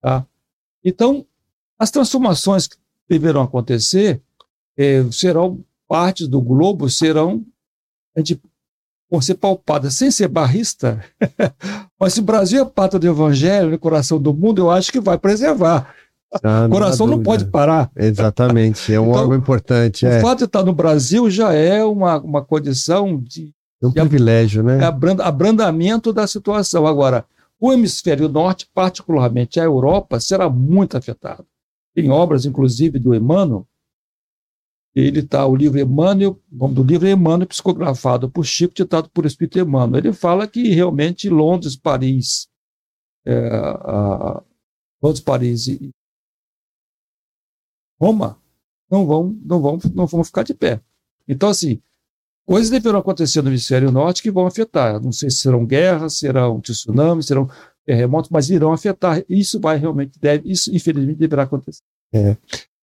[0.00, 0.24] Tá?
[0.84, 1.26] Então,
[1.78, 2.76] as transformações que
[3.08, 4.20] deverão acontecer
[4.76, 7.44] eh, serão partes do globo, serão
[8.16, 8.40] a gente,
[9.10, 11.04] vão ser palpadas, sem ser barrista.
[12.00, 15.00] Mas se o Brasil é pátria do evangelho, no coração do mundo, eu acho que
[15.00, 15.94] vai preservar.
[16.42, 17.30] Ah, O coração não dúvida.
[17.30, 17.90] pode parar.
[17.94, 21.84] Exatamente, é um Então, órgão importante, é, O fato de estar no Brasil já é
[21.84, 24.82] uma, uma condição de é um privilégio, né?
[24.84, 26.86] abranda- abrandamento da situação.
[26.86, 27.26] Agora,
[27.60, 31.46] o hemisfério norte, particularmente a Europa, será muito afetado.
[31.94, 33.66] Tem obras, inclusive, do Emmanuel.
[34.94, 39.10] Ele está, o livro Emmanuel, o nome do livro é Emmanuel, psicografado por Chico, ditado
[39.10, 40.00] por Espírito Emmanuel.
[40.04, 42.48] Ele fala que realmente Londres, Paris,
[43.26, 44.42] é, a-
[45.02, 45.90] Londres, Paris e
[48.00, 48.40] Roma
[48.90, 50.80] não vão, não vão, não vão ficar de pé.
[51.26, 51.80] Então, assim,
[52.46, 55.02] coisas deverão acontecer no hemisfério norte que vão afetar.
[55.02, 57.50] Não sei se serão guerras, serão tsunamis, serão
[57.84, 59.22] terremotos, mas irão afetar.
[59.28, 61.82] Isso vai realmente, deve, isso infelizmente deverá acontecer.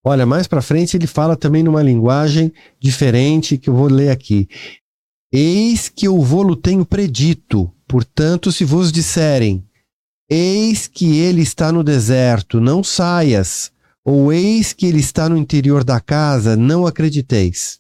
[0.06, 4.50] Olha, mais para frente ele fala também numa linguagem diferente que eu vou ler aqui.
[5.32, 9.66] Eis que eu vou-lo tenho predito, portanto, se vos disserem,
[10.30, 13.72] eis que ele está no deserto, não saias,
[14.06, 17.80] ou eis que ele está no interior da casa, não acrediteis.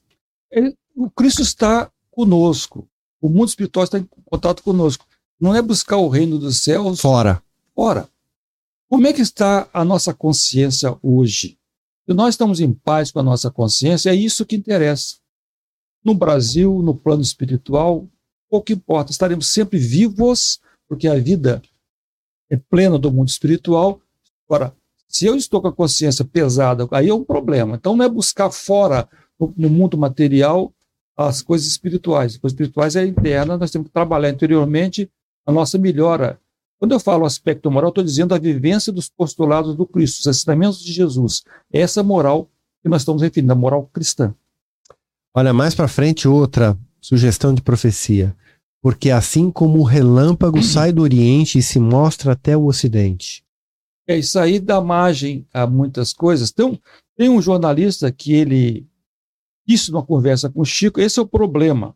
[0.95, 2.87] O Cristo está conosco.
[3.19, 5.05] O mundo espiritual está em contato conosco.
[5.39, 7.41] Não é buscar o reino dos céus Fora.
[7.75, 8.07] Ora,
[8.87, 11.57] como é que está a nossa consciência hoje?
[12.05, 15.17] Se nós estamos em paz com a nossa consciência, é isso que interessa.
[16.03, 18.07] No Brasil, no plano espiritual,
[18.49, 21.61] pouco importa, estaremos sempre vivos, porque a vida
[22.49, 23.99] é plena do mundo espiritual.
[24.47, 24.75] Agora,
[25.07, 27.75] se eu estou com a consciência pesada, aí é um problema.
[27.75, 30.73] Então não é buscar fora, no, no mundo material,
[31.17, 32.33] as coisas espirituais.
[32.33, 35.09] As coisas espirituais é interna, nós temos que trabalhar interiormente
[35.45, 36.39] a nossa melhora.
[36.79, 40.83] Quando eu falo aspecto moral, estou dizendo a vivência dos postulados do Cristo, os ensinamentos
[40.83, 41.43] de Jesus.
[41.71, 42.49] Essa moral
[42.81, 44.35] que nós estamos referindo, a moral cristã.
[45.33, 48.35] Olha, mais para frente, outra sugestão de profecia.
[48.81, 53.43] Porque assim como o relâmpago sai do Oriente e se mostra até o Ocidente.
[54.05, 56.51] É, isso aí dá margem a muitas coisas.
[56.51, 56.77] Então,
[57.15, 58.85] tem um jornalista que ele
[59.65, 61.95] disse numa conversa com o Chico, esse é o problema.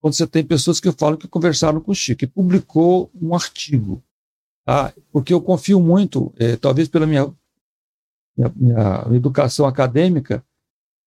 [0.00, 4.02] Quando você tem pessoas que falam que conversaram com o Chico, e publicou um artigo.
[4.64, 4.92] Tá?
[5.12, 7.32] Porque eu confio muito, é, talvez pela minha,
[8.36, 10.44] minha, minha, educação acadêmica,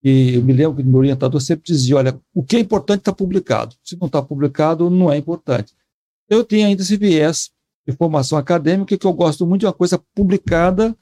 [0.03, 3.13] e eu me lembro que meu orientador sempre dizia: olha, o que é importante está
[3.13, 3.75] publicado.
[3.83, 5.73] Se não está publicado, não é importante.
[6.29, 7.51] Eu tenho ainda esse viés
[7.85, 10.95] de formação acadêmica que eu gosto muito de uma coisa publicada.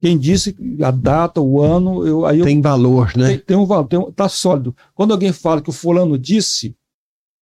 [0.00, 3.28] Quem disse a data, o ano, eu, aí tem eu, valor, né?
[3.28, 4.74] Tem, tem um valor, está sólido.
[4.94, 6.74] Quando alguém fala que o fulano disse,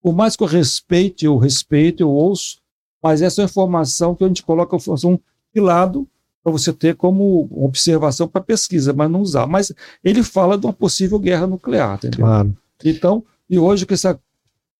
[0.01, 2.59] por mais que eu respeite, eu respeito, eu ouço,
[3.01, 5.19] mas essa é uma informação que a gente coloca informação
[5.53, 6.07] de lado
[6.43, 9.47] para você ter como observação para pesquisa, mas não usar.
[9.47, 9.71] Mas
[10.03, 12.19] ele fala de uma possível guerra nuclear, entendeu?
[12.19, 12.57] Claro.
[12.83, 14.19] Então, e hoje com essa,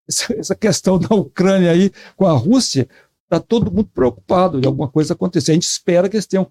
[0.07, 2.89] essa questão da Ucrânia aí com a Rússia,
[3.23, 5.51] está todo mundo preocupado de alguma coisa acontecer.
[5.51, 6.47] A gente espera que eles tenham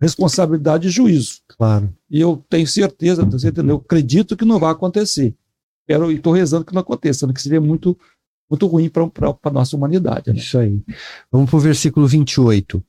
[0.00, 1.40] responsabilidade e juízo.
[1.48, 1.92] Claro.
[2.10, 3.76] E eu tenho certeza, você entendeu?
[3.76, 5.34] Eu acredito que não vai acontecer.
[5.86, 7.98] Quero, e estou rezando que não aconteça, que seria muito
[8.50, 9.04] muito ruim para
[9.44, 10.32] a nossa humanidade.
[10.32, 10.38] Né?
[10.38, 10.82] Isso aí.
[11.30, 12.82] Vamos para o versículo 28.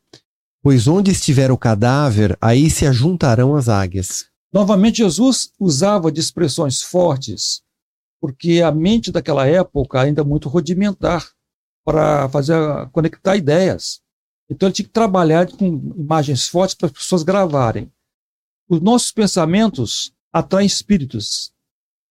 [0.64, 4.26] Pois onde estiver o cadáver, aí se ajuntarão as águias.
[4.52, 7.62] Novamente, Jesus usava de expressões fortes,
[8.20, 11.30] porque a mente daquela época ainda muito rudimentar
[11.86, 12.56] para fazer
[12.92, 14.02] conectar ideias.
[14.52, 15.66] Então ele tinha que trabalhar com
[15.98, 17.92] imagens fortes para as pessoas gravarem.
[18.68, 21.54] Os nossos pensamentos atraem espíritos,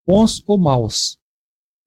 [0.07, 1.21] bons ou maus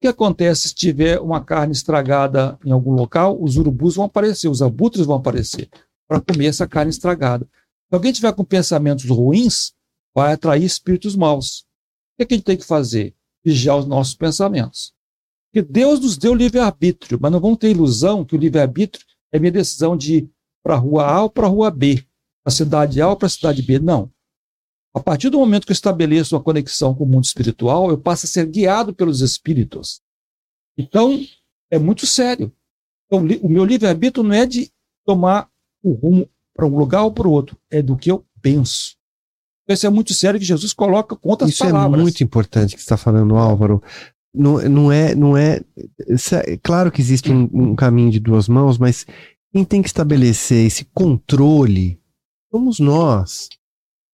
[0.04, 3.42] que acontece se tiver uma carne estragada em algum local?
[3.42, 5.66] Os urubus vão aparecer, os abutres vão aparecer
[6.06, 7.46] para comer essa carne estragada.
[7.46, 9.72] Se alguém tiver com pensamentos ruins,
[10.14, 11.60] vai atrair espíritos maus.
[11.60, 11.64] O
[12.18, 13.14] que, é a gente tem que fazer?
[13.42, 14.92] Vigiar os nossos pensamentos.
[15.50, 19.52] Porque Deus nos deu livre-arbítrio, mas não vamos ter ilusão que o livre-arbítrio é minha
[19.52, 20.28] decisão de
[20.64, 21.96] para a rua A ou para a rua B,
[22.42, 23.78] para a cidade A ou para a cidade B.
[23.78, 24.10] Não.
[24.96, 28.26] A partir do momento que eu estabeleço uma conexão com o mundo espiritual, eu passo
[28.26, 30.00] a ser guiado pelos espíritos.
[30.78, 31.20] Então,
[31.70, 32.50] é muito sério.
[33.06, 34.72] Então, o meu livre-arbítrio não é de
[35.04, 35.48] tomar
[35.82, 38.96] o rumo para um lugar ou para o outro, é do que eu penso.
[39.64, 41.90] Então, isso é muito sério que Jesus coloca contra as palavras.
[41.90, 43.82] Isso é muito importante que você está falando, Álvaro.
[44.32, 45.60] Não, não é, não é,
[46.08, 46.56] é.
[46.62, 49.06] Claro que existe um, um caminho de duas mãos, mas
[49.54, 52.00] quem tem que estabelecer esse controle
[52.50, 53.48] somos nós.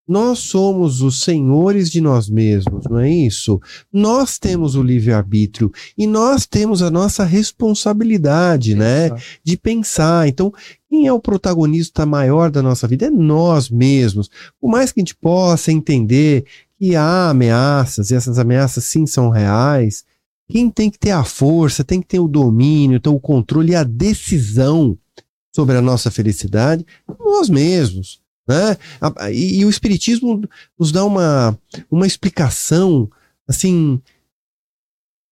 [0.07, 3.59] Nós somos os senhores de nós mesmos, não é isso?
[3.91, 9.09] Nós temos o livre-arbítrio e nós temos a nossa responsabilidade, né?
[9.43, 10.29] De pensar.
[10.29, 10.53] Então,
[10.91, 13.07] quem é o protagonista maior da nossa vida?
[13.07, 14.29] É nós mesmos.
[14.61, 16.45] Por mais que a gente possa entender
[16.79, 20.05] que há ameaças, e essas ameaças sim são reais,
[20.51, 23.77] quem tem que ter a força, tem que ter o domínio, então o controle e
[23.77, 24.99] a decisão
[25.55, 26.87] sobre a nossa felicidade,
[27.19, 28.21] nós mesmos.
[28.47, 28.77] Né?
[29.33, 30.43] E, e, o Espiritismo
[30.79, 31.57] nos dá uma,
[31.91, 33.11] uma explicação
[33.47, 34.01] assim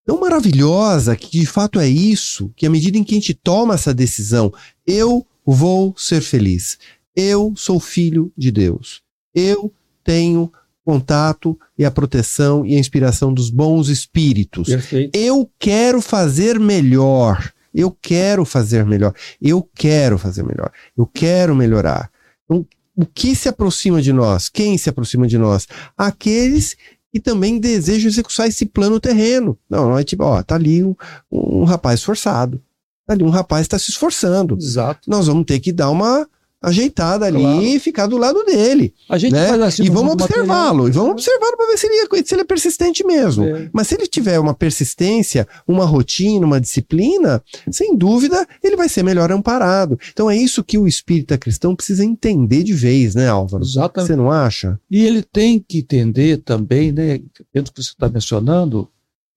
[0.07, 3.75] tão maravilhosa que de fato é isso, que à medida em que a gente toma
[3.75, 4.53] essa decisão,
[4.87, 6.79] eu vou ser feliz,
[7.15, 9.03] eu sou filho de Deus,
[9.35, 9.73] eu
[10.05, 10.51] tenho
[10.85, 14.69] contato e a proteção e a inspiração dos bons espíritos.
[14.69, 15.15] Perfeito.
[15.15, 17.53] Eu quero fazer melhor.
[17.75, 19.13] Eu quero fazer melhor.
[19.41, 20.71] Eu quero fazer melhor.
[20.97, 22.11] Eu quero melhorar.
[22.45, 22.67] Então,
[22.97, 24.49] o que se aproxima de nós?
[24.49, 25.69] Quem se aproxima de nós?
[25.97, 26.77] Aqueles
[27.13, 29.59] que também desejam executar esse plano terreno.
[29.69, 30.95] Não, não é tipo, ó, tá ali um,
[31.31, 32.61] um rapaz esforçado.
[33.07, 34.57] Tá ali um rapaz está se esforçando.
[34.57, 35.09] Exato.
[35.09, 36.29] Nós vamos ter que dar uma
[36.61, 37.63] ajeitada ali claro.
[37.63, 38.93] e ficar do lado dele.
[39.09, 39.47] A gente né?
[39.47, 42.43] faz assim e vamos observá-lo, e vamos observá-lo para ver se ele, é, se ele
[42.43, 43.45] é persistente mesmo.
[43.45, 43.71] É.
[43.73, 49.03] Mas se ele tiver uma persistência, uma rotina, uma disciplina, sem dúvida ele vai ser
[49.03, 49.99] melhor amparado.
[50.13, 53.63] Então é isso que o espírita cristão precisa entender de vez, né, Álvaro?
[53.63, 54.09] Exatamente.
[54.09, 54.79] Você não acha?
[54.91, 57.21] E ele tem que entender também, né,
[57.53, 58.89] dentro do que você está mencionando,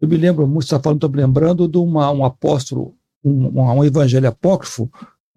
[0.01, 3.61] eu me lembro muito, você está falando, estou me lembrando de uma, um apóstolo, um,
[3.61, 4.89] um evangelho apócrifo,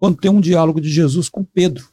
[0.05, 1.89] quando tem um diálogo de Jesus com Pedro.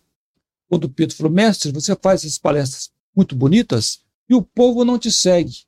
[0.68, 5.10] Quando Pedro falou, mestre, você faz essas palestras muito bonitas e o povo não te
[5.10, 5.64] segue.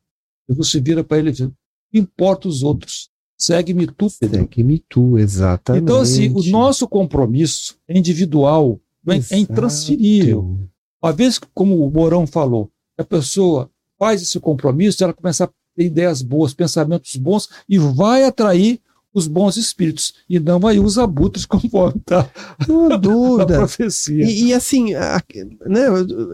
[0.46, 1.48] Jesus se vira para ele e diz,
[1.90, 3.08] importa os outros.
[3.38, 4.40] segue-me tu, Pedro.
[4.40, 5.84] Segue-me tu, exatamente.
[5.84, 8.78] Então, assim, o nosso compromisso é individual,
[9.08, 10.68] é, é intransferível.
[11.02, 15.50] Uma vez que, como o Morão falou, a pessoa faz esse compromisso, ela começa a
[15.74, 18.82] ter ideias boas, pensamentos bons e vai atrair
[19.14, 22.28] os bons espíritos e não aí os abutres conforme está
[22.68, 23.56] Não dúvida.
[23.58, 24.24] profecia.
[24.24, 25.22] E, e assim, a,
[25.66, 25.82] né,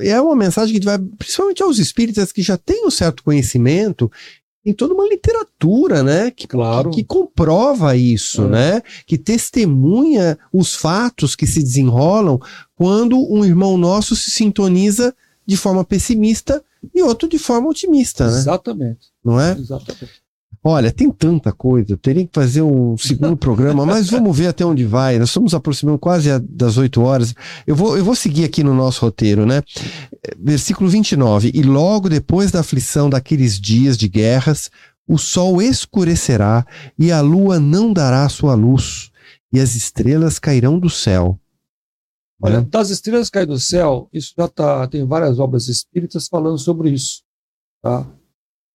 [0.00, 4.10] é uma mensagem que vai principalmente aos espíritas que já têm um certo conhecimento
[4.62, 6.90] tem toda uma literatura, né, que, Claro.
[6.90, 8.48] que, que comprova isso, É.
[8.48, 12.38] né, que testemunha os fatos que se desenrolam
[12.74, 15.14] quando um irmão nosso se sintoniza
[15.46, 16.62] de forma pessimista
[16.94, 19.52] e outro de forma otimista, né, Exatamente, não é?
[19.52, 20.19] exatamente.
[20.62, 24.62] Olha, tem tanta coisa, eu teria que fazer um segundo programa, mas vamos ver até
[24.64, 25.18] onde vai.
[25.18, 27.34] Nós estamos aproximando quase a- das 8 horas.
[27.66, 29.62] Eu vou, eu vou seguir aqui no nosso roteiro, né?
[30.38, 31.50] Versículo 29.
[31.54, 34.70] E logo depois da aflição daqueles dias de guerras,
[35.08, 36.66] o sol escurecerá
[36.98, 39.10] e a lua não dará sua luz,
[39.50, 41.40] e as estrelas cairão do céu.
[42.42, 42.66] Olha, Né?
[42.70, 47.22] das estrelas cair do céu, isso já tá, tem várias obras espíritas falando sobre isso.
[47.82, 48.06] Tá?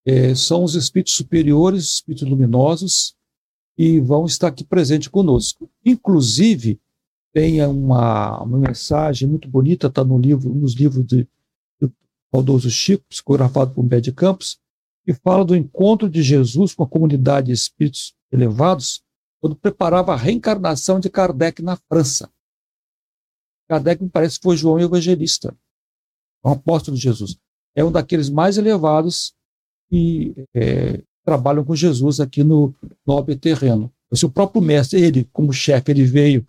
[0.06, 3.16] É, são os espíritos superiores, os espíritos luminosos,
[3.78, 5.70] e vão estar aqui presentes conosco.
[5.84, 6.80] Inclusive,
[7.34, 11.28] tem uma, uma mensagem muito bonita, está no livro, nos livros de,
[12.32, 14.58] do Chico, psicografado por Bé de Campos,
[15.04, 19.04] que fala do encontro de Jesus com a comunidade de espíritos elevados,
[19.42, 22.32] quando preparava a reencarnação de Kardec na França.
[23.68, 25.56] Kardec me parece foi João Evangelista,
[26.44, 27.38] um apóstolo de Jesus.
[27.76, 29.35] É um daqueles mais elevados
[29.90, 32.74] que é, trabalham com Jesus aqui no
[33.06, 33.92] nobre terreno.
[34.14, 36.46] Se o próprio mestre, ele como chefe, ele veio,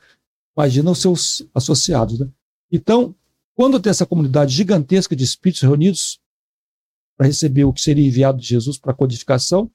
[0.57, 2.21] imagina os seus associados.
[2.21, 2.29] Né?
[2.71, 3.15] Então,
[3.55, 6.21] quando tem essa comunidade gigantesca de espíritos reunidos
[7.17, 9.71] para receber o que seria enviado de Jesus para a codificação,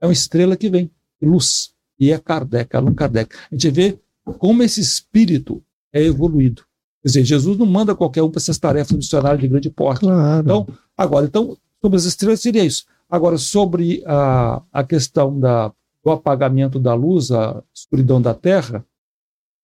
[0.00, 3.34] é uma estrela que vem, luz, e é Kardec, Allan Kardec.
[3.50, 3.98] A gente vê
[4.38, 5.62] como esse espírito
[5.92, 6.62] é evoluído.
[7.02, 10.00] Quer dizer, Jesus não manda qualquer um para essas tarefas missionárias de grande porte.
[10.00, 10.42] Claro.
[10.42, 12.86] Então, agora, então, sobre as estrelas seria isso.
[13.10, 15.72] Agora, sobre a, a questão da,
[16.04, 18.84] do apagamento da luz, a escuridão da Terra,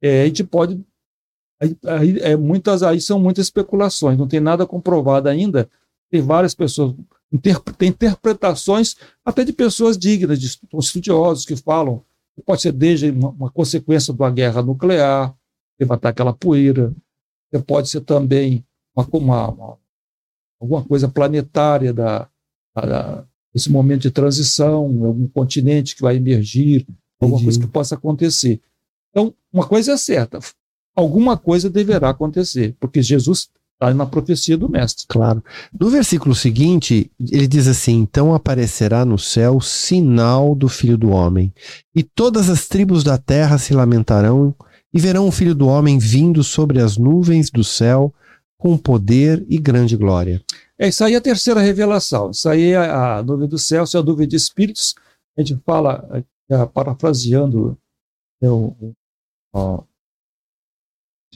[0.02, 0.84] é, a gente pode.
[1.60, 5.68] Aí, é, muitas, aí são muitas especulações, não tem nada comprovado ainda.
[6.10, 6.94] Tem várias pessoas,
[7.76, 12.02] tem interpretações até de pessoas dignas, de estudiosos que falam
[12.34, 15.34] que pode ser desde uma, uma consequência de uma guerra nuclear,
[15.78, 16.94] levantar aquela poeira,
[17.66, 18.64] pode ser também
[18.94, 19.78] uma, uma, uma
[20.60, 22.28] alguma coisa planetária da,
[22.74, 26.86] da, desse momento de transição, algum continente que vai emergir,
[27.20, 27.44] alguma Entendi.
[27.44, 28.60] coisa que possa acontecer.
[29.10, 30.38] Então, uma coisa é certa,
[30.94, 33.48] alguma coisa deverá acontecer, porque Jesus
[33.80, 35.06] está na profecia do Mestre.
[35.08, 35.42] Claro.
[35.78, 41.52] No versículo seguinte, ele diz assim: Então aparecerá no céu sinal do Filho do Homem,
[41.94, 44.54] e todas as tribos da terra se lamentarão,
[44.92, 48.12] e verão o Filho do Homem vindo sobre as nuvens do céu,
[48.58, 50.44] com poder e grande glória.
[50.78, 52.30] É, isso aí é a terceira revelação.
[52.30, 54.94] Isso aí é a, nuvem do céu, isso é a nuvem de espíritos.
[55.36, 56.06] A gente fala,
[56.50, 57.78] é, parafraseando,
[58.42, 58.94] é, o, o,
[59.52, 59.84] ó,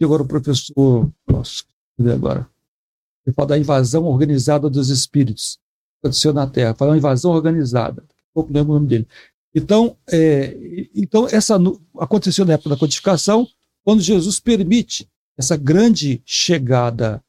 [0.02, 1.62] agora o professor, nossa,
[1.96, 2.48] cadê agora?
[3.24, 5.60] Ele fala da invasão organizada dos espíritos.
[6.02, 8.04] Aconteceu na Terra, fala uma invasão organizada.
[8.34, 9.08] Pouco lembro o nome dele.
[9.54, 10.56] Então, é,
[10.94, 11.56] então essa
[11.98, 13.46] aconteceu na época da codificação,
[13.84, 15.08] quando Jesus permite
[15.38, 17.22] essa grande chegada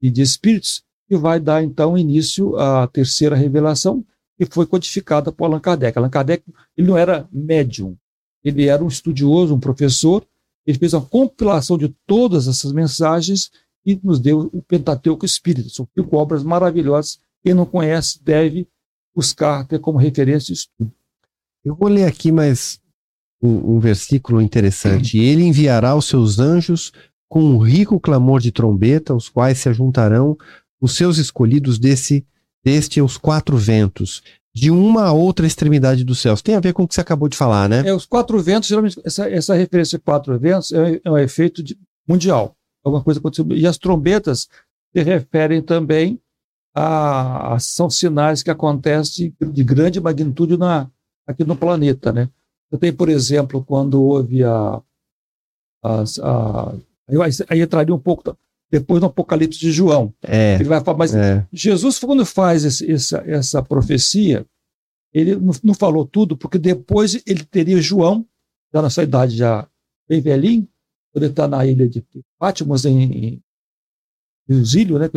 [0.00, 4.04] de espíritos que vai dar então início à terceira revelação,
[4.36, 5.96] que foi codificada por Allan Kardec.
[5.96, 6.44] Allan Kardec
[6.76, 7.96] ele não era médium,
[8.44, 10.26] ele era um estudioso, um professor,
[10.66, 13.50] ele fez uma compilação de todas essas mensagens
[13.84, 15.68] e nos deu o Pentateuco Espírita.
[15.68, 17.20] São cinco obras maravilhosas.
[17.42, 18.66] Quem não conhece deve
[19.14, 20.92] buscar, ter como referência isso tudo.
[21.64, 22.80] Eu vou ler aqui mais
[23.40, 25.18] um, um versículo interessante.
[25.18, 26.92] Ele enviará os seus anjos
[27.28, 30.36] com um rico clamor de trombeta, os quais se ajuntarão
[30.80, 32.24] os seus escolhidos desse,
[32.64, 34.22] deste os quatro ventos,
[34.54, 36.40] de uma a outra extremidade dos céus.
[36.42, 37.82] Tem a ver com o que você acabou de falar, né?
[37.86, 41.62] É, os quatro ventos, geralmente, essa, essa referência de quatro ventos é, é um efeito
[41.62, 42.54] de- mundial.
[42.84, 43.46] Alguma coisa aconteceu.
[43.50, 44.48] E as trombetas
[44.96, 46.20] se referem também
[46.74, 50.88] a, a- são sinais que acontecem de, de grande magnitude na,
[51.26, 52.28] aqui no planeta, né?
[52.70, 54.80] Você tem, por exemplo, quando houve a,
[55.82, 56.74] as- a
[57.08, 58.36] aí, aí entraria um pouco
[58.70, 60.12] depois no Apocalipse de João.
[60.22, 60.54] É.
[60.56, 61.46] Ele vai falar, mas é.
[61.52, 64.44] Jesus, quando faz esse- essa, essa profecia,
[65.12, 68.26] ele não, não falou tudo, porque depois ele teria João,
[68.74, 69.68] já na sua idade já
[70.08, 70.68] bem velhinho,
[71.12, 72.04] quando ele está na ilha de
[72.38, 73.42] Patmos, em, em
[74.48, 75.08] exílio, né,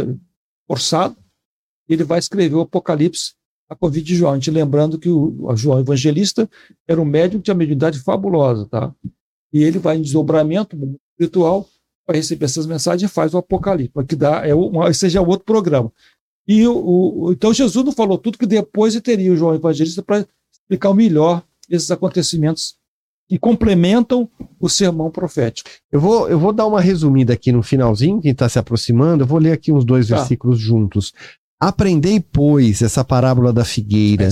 [0.68, 1.18] forçado,
[1.88, 3.34] ele vai escrever o Apocalipse
[3.68, 4.32] a Covid de João.
[4.34, 6.50] A gente lembrando que o, o João Evangelista
[6.88, 8.94] era um médium que tinha uma mediunidade fabulosa, tá?
[9.52, 10.78] E ele vai em desdobramento
[11.12, 11.68] espiritual
[12.10, 15.92] para receber essas mensagens e faz o Apocalipse, que dá, é uma, seja outro programa.
[16.48, 20.26] E o, o, então Jesus não falou tudo que depois teria o João Evangelista para
[20.52, 22.74] explicar melhor esses acontecimentos
[23.30, 24.28] que complementam
[24.60, 25.70] o sermão profético.
[25.92, 29.28] Eu vou, eu vou dar uma resumida aqui no finalzinho, quem está se aproximando, eu
[29.28, 30.16] vou ler aqui uns dois tá.
[30.16, 31.14] versículos juntos.
[31.62, 34.24] Aprendei, pois, essa parábola da figueira.
[34.24, 34.30] É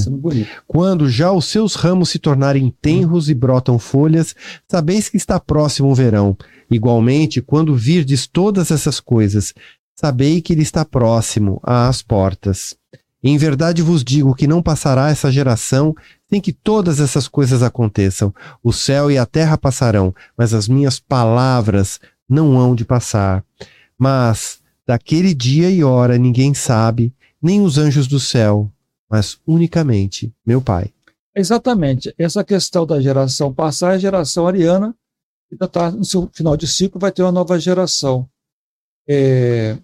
[0.65, 4.33] Quando já os seus ramos se tornarem tenros e brotam folhas,
[4.67, 6.35] sabeis que está próximo o verão.
[6.69, 9.53] Igualmente, quando virdes todas essas coisas,
[9.99, 12.75] sabei que ele está próximo às portas.
[13.23, 15.95] Em verdade vos digo que não passará essa geração
[16.29, 18.33] sem que todas essas coisas aconteçam.
[18.63, 21.99] O céu e a terra passarão, mas as minhas palavras
[22.29, 23.43] não hão de passar.
[23.97, 28.71] Mas daquele dia e hora ninguém sabe, nem os anjos do céu,
[29.09, 30.91] mas unicamente meu Pai.
[31.35, 32.13] Exatamente.
[32.17, 34.95] Essa questão da geração passar é a geração ariana,
[35.49, 38.29] que está no seu final de ciclo, vai ter uma nova geração.
[39.07, 39.77] É...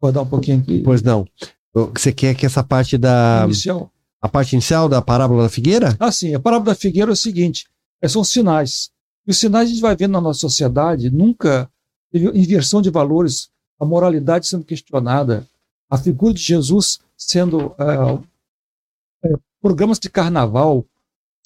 [0.00, 0.82] Vou dar um pouquinho aqui.
[0.82, 1.26] Pois não.
[1.72, 3.42] Você quer que essa parte da.
[3.44, 3.90] Inicial.
[4.20, 5.96] A parte inicial da parábola da figueira?
[5.98, 6.34] Ah, sim.
[6.34, 7.68] A parábola da figueira é o seguinte:
[8.00, 8.90] é, são sinais.
[9.26, 11.70] E os sinais a gente vai vendo na nossa sociedade, nunca
[12.10, 15.46] teve inversão de valores, a moralidade sendo questionada,
[15.88, 17.74] a figura de Jesus sendo.
[17.78, 20.84] É, é, programas de carnaval,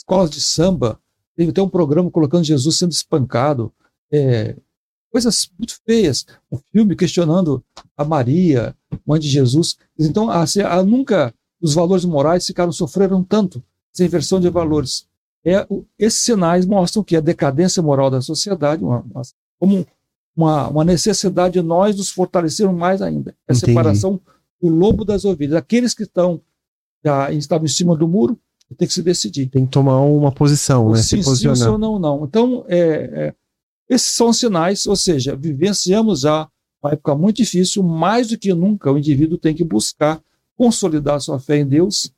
[0.07, 1.01] escolas de samba,
[1.37, 3.73] teve até um programa colocando Jesus sendo espancado.
[4.11, 4.55] É,
[5.11, 6.25] coisas muito feias.
[6.51, 7.63] Um filme questionando
[7.97, 9.77] a Maria, mãe de Jesus.
[9.99, 15.09] Então, a, a, nunca os valores morais ficaram sofreram tanto essa inversão de valores.
[15.45, 15.67] É,
[15.99, 19.23] esses sinais mostram que a decadência moral da sociedade, uma, uma,
[19.59, 19.87] como
[20.37, 23.35] uma, uma, necessidade de nós nos fortalecermos mais ainda.
[23.49, 23.73] A Entendi.
[23.73, 24.21] separação
[24.61, 25.57] do lobo das ovelhas.
[25.57, 26.41] Aqueles que estão
[27.05, 28.39] já estavam em cima do muro
[28.75, 29.47] tem que se decidir.
[29.47, 30.99] Tem que tomar uma posição, né?
[30.99, 31.57] Sim, se posicionar.
[31.57, 32.25] Sim, ou não, não.
[32.25, 33.35] Então, é, é
[33.89, 36.49] esses são sinais, ou seja, vivenciamos já
[36.83, 40.21] uma época muito difícil, mais do que nunca o indivíduo tem que buscar
[40.57, 42.11] consolidar sua fé em Deus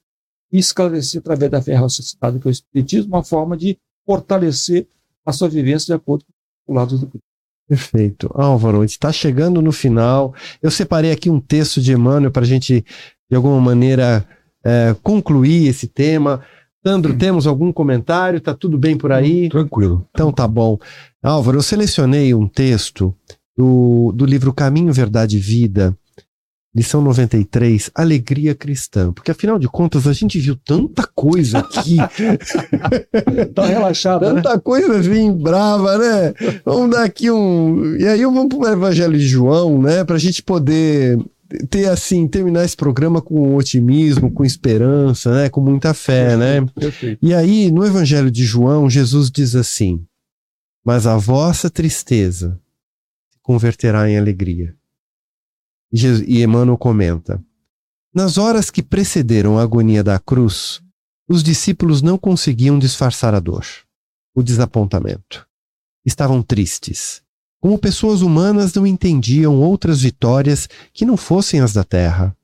[0.51, 4.86] e esclarecer através da fé raciocinada, que é o Espiritismo, uma forma de fortalecer
[5.26, 6.24] a sua vivência de acordo
[6.64, 7.26] com o lado do Cristo.
[7.68, 8.30] Perfeito.
[8.34, 10.34] Álvaro, está chegando no final.
[10.62, 12.82] Eu separei aqui um texto de Emmanuel para a gente,
[13.28, 14.26] de alguma maneira,
[14.65, 16.41] é, concluir esse tema.
[16.87, 17.19] Sandro, hum.
[17.19, 18.41] temos algum comentário?
[18.41, 19.49] Tá tudo bem por aí?
[19.49, 20.07] Tranquilo.
[20.11, 20.79] Então tá bom.
[21.23, 23.15] Álvaro, eu selecionei um texto
[23.57, 25.97] do, do livro Caminho, Verdade e Vida,
[26.75, 29.13] lição 93, Alegria Cristã.
[29.13, 31.97] Porque afinal de contas a gente viu tanta coisa aqui.
[33.55, 34.35] tá relaxado, né?
[34.35, 34.61] Tanta né?
[34.63, 36.35] coisa assim, brava, né?
[36.65, 37.97] Vamos dar aqui um.
[37.97, 40.05] E aí vamos pro Evangelho de João, né?
[40.05, 41.19] Pra gente poder
[41.70, 45.49] ter assim, terminar esse programa com otimismo, com esperança, né?
[45.49, 46.64] Com muita fé, né?
[46.66, 47.18] Perfeito.
[47.24, 50.05] E aí, no Evangelho de João, Jesus diz assim:
[50.84, 52.61] Mas a vossa tristeza
[53.30, 54.74] se converterá em alegria.
[55.92, 57.42] E Emmanuel comenta:
[58.14, 60.82] Nas horas que precederam a agonia da cruz,
[61.28, 63.64] os discípulos não conseguiam disfarçar a dor,
[64.34, 65.46] o desapontamento.
[66.05, 67.22] Estavam tristes
[67.61, 72.37] como pessoas humanas não entendiam outras vitórias que não fossem as da terra.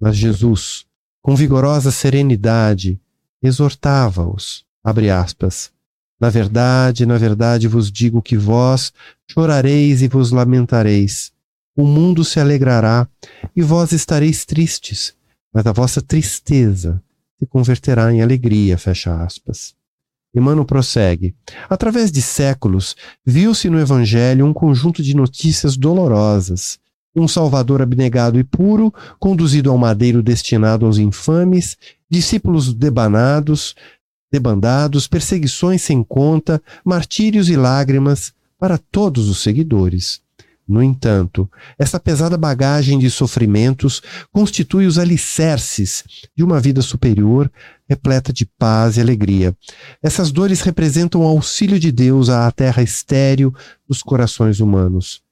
[0.00, 0.84] Mas Jesus,
[1.22, 3.00] com vigorosa serenidade,
[3.42, 5.72] exortava-os, abre aspas,
[6.18, 8.92] na verdade, na verdade vos digo que vós
[9.30, 11.32] chorareis e vos lamentareis.
[11.76, 13.06] O mundo se alegrará
[13.54, 15.14] e vós estareis tristes,
[15.52, 17.02] mas a vossa tristeza
[17.38, 19.75] se converterá em alegria, fecha aspas.
[20.36, 21.34] Emmanuel prossegue.
[21.68, 26.78] Através de séculos, viu-se no Evangelho um conjunto de notícias dolorosas.
[27.14, 31.76] Um Salvador abnegado e puro, conduzido ao madeiro destinado aos infames,
[32.10, 33.74] discípulos debanados,
[34.30, 40.25] debandados, perseguições sem conta, martírios e lágrimas para todos os seguidores.
[40.68, 41.48] No entanto,
[41.78, 44.02] essa pesada bagagem de sofrimentos
[44.32, 46.02] constitui os alicerces
[46.34, 47.50] de uma vida superior,
[47.88, 49.56] repleta de paz e alegria.
[50.02, 53.54] Essas dores representam o auxílio de Deus à terra estéril
[53.88, 55.22] dos corações humanos.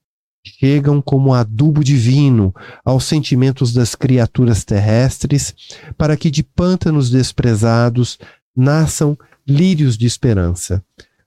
[0.46, 2.54] Chegam como adubo divino
[2.84, 5.52] aos sentimentos das criaturas terrestres,
[5.98, 8.18] para que de pântanos desprezados
[8.54, 10.84] nasçam lírios de esperança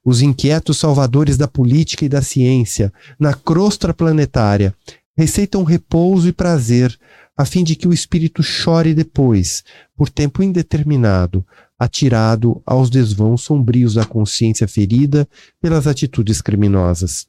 [0.07, 4.73] os inquietos salvadores da política e da ciência, na crosta planetária,
[5.17, 6.97] receitam repouso e prazer,
[7.35, 9.65] a fim de que o espírito chore depois,
[9.97, 11.45] por tempo indeterminado,
[11.77, 15.27] atirado aos desvãos sombrios da consciência ferida
[15.61, 17.27] pelas atitudes criminosas.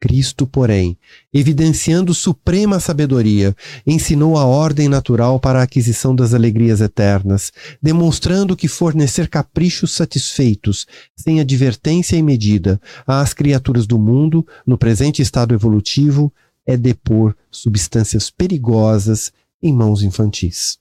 [0.00, 0.96] Cristo, porém,
[1.32, 3.54] evidenciando suprema sabedoria,
[3.86, 10.86] ensinou a ordem natural para a aquisição das alegrias eternas, demonstrando que fornecer caprichos satisfeitos,
[11.14, 16.32] sem advertência e medida, às criaturas do mundo, no presente estado evolutivo,
[16.66, 19.30] é depor substâncias perigosas
[19.62, 20.78] em mãos infantis.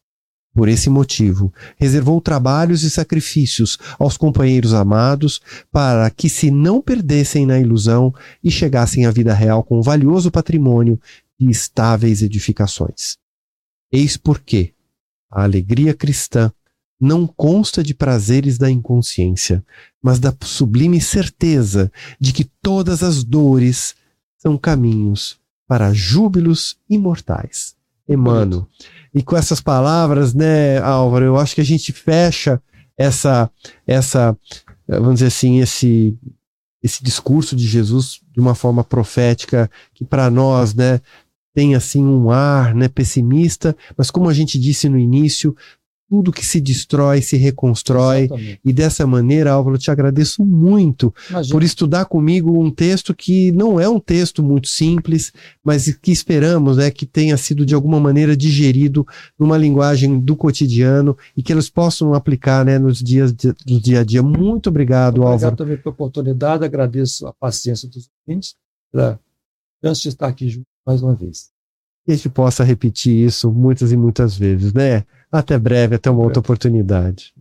[0.54, 5.40] Por esse motivo, reservou trabalhos e sacrifícios aos companheiros amados
[5.72, 10.32] para que se não perdessem na ilusão e chegassem à vida real com um valioso
[10.32, 11.00] patrimônio
[11.40, 13.18] de estáveis edificações.
[13.92, 14.74] Eis porque
[15.32, 16.52] a alegria cristã
[17.00, 19.64] não consta de prazeres da inconsciência,
[20.02, 23.96] mas da sublime certeza de que todas as dores
[24.38, 27.79] são caminhos para júbilos imortais.
[28.10, 28.68] Emmanuel.
[29.14, 32.62] E com essas palavras, né, Álvaro, eu acho que a gente fecha
[32.98, 33.50] essa,
[33.88, 34.38] essa,
[34.88, 36.18] vamos dizer assim, esse,
[36.84, 41.00] esse discurso de Jesus de uma forma profética que para nós, né,
[41.54, 45.56] tem assim um ar, né, pessimista, mas como a gente disse no início,
[46.10, 48.24] tudo que se destrói se reconstrói.
[48.24, 48.60] Exatamente.
[48.66, 51.54] E dessa maneira, Álvaro, eu te agradeço muito Imagina.
[51.54, 55.32] por estudar comigo um texto que não é um texto muito simples,
[55.64, 59.06] mas que esperamos né, que tenha sido de alguma maneira digerido
[59.38, 64.02] numa linguagem do cotidiano e que eles possam aplicar né, nos dias de, do dia
[64.02, 64.24] a dia.
[64.24, 65.36] Muito obrigado, obrigado Álvaro.
[65.36, 68.56] Obrigado também pela oportunidade, agradeço a paciência dos ouvintes
[68.92, 69.20] pela
[69.84, 71.50] chance de estar aqui junto mais uma vez.
[72.08, 75.06] E a gente possa repetir isso muitas e muitas vezes, né?
[75.32, 77.34] Até breve, até uma outra oportunidade.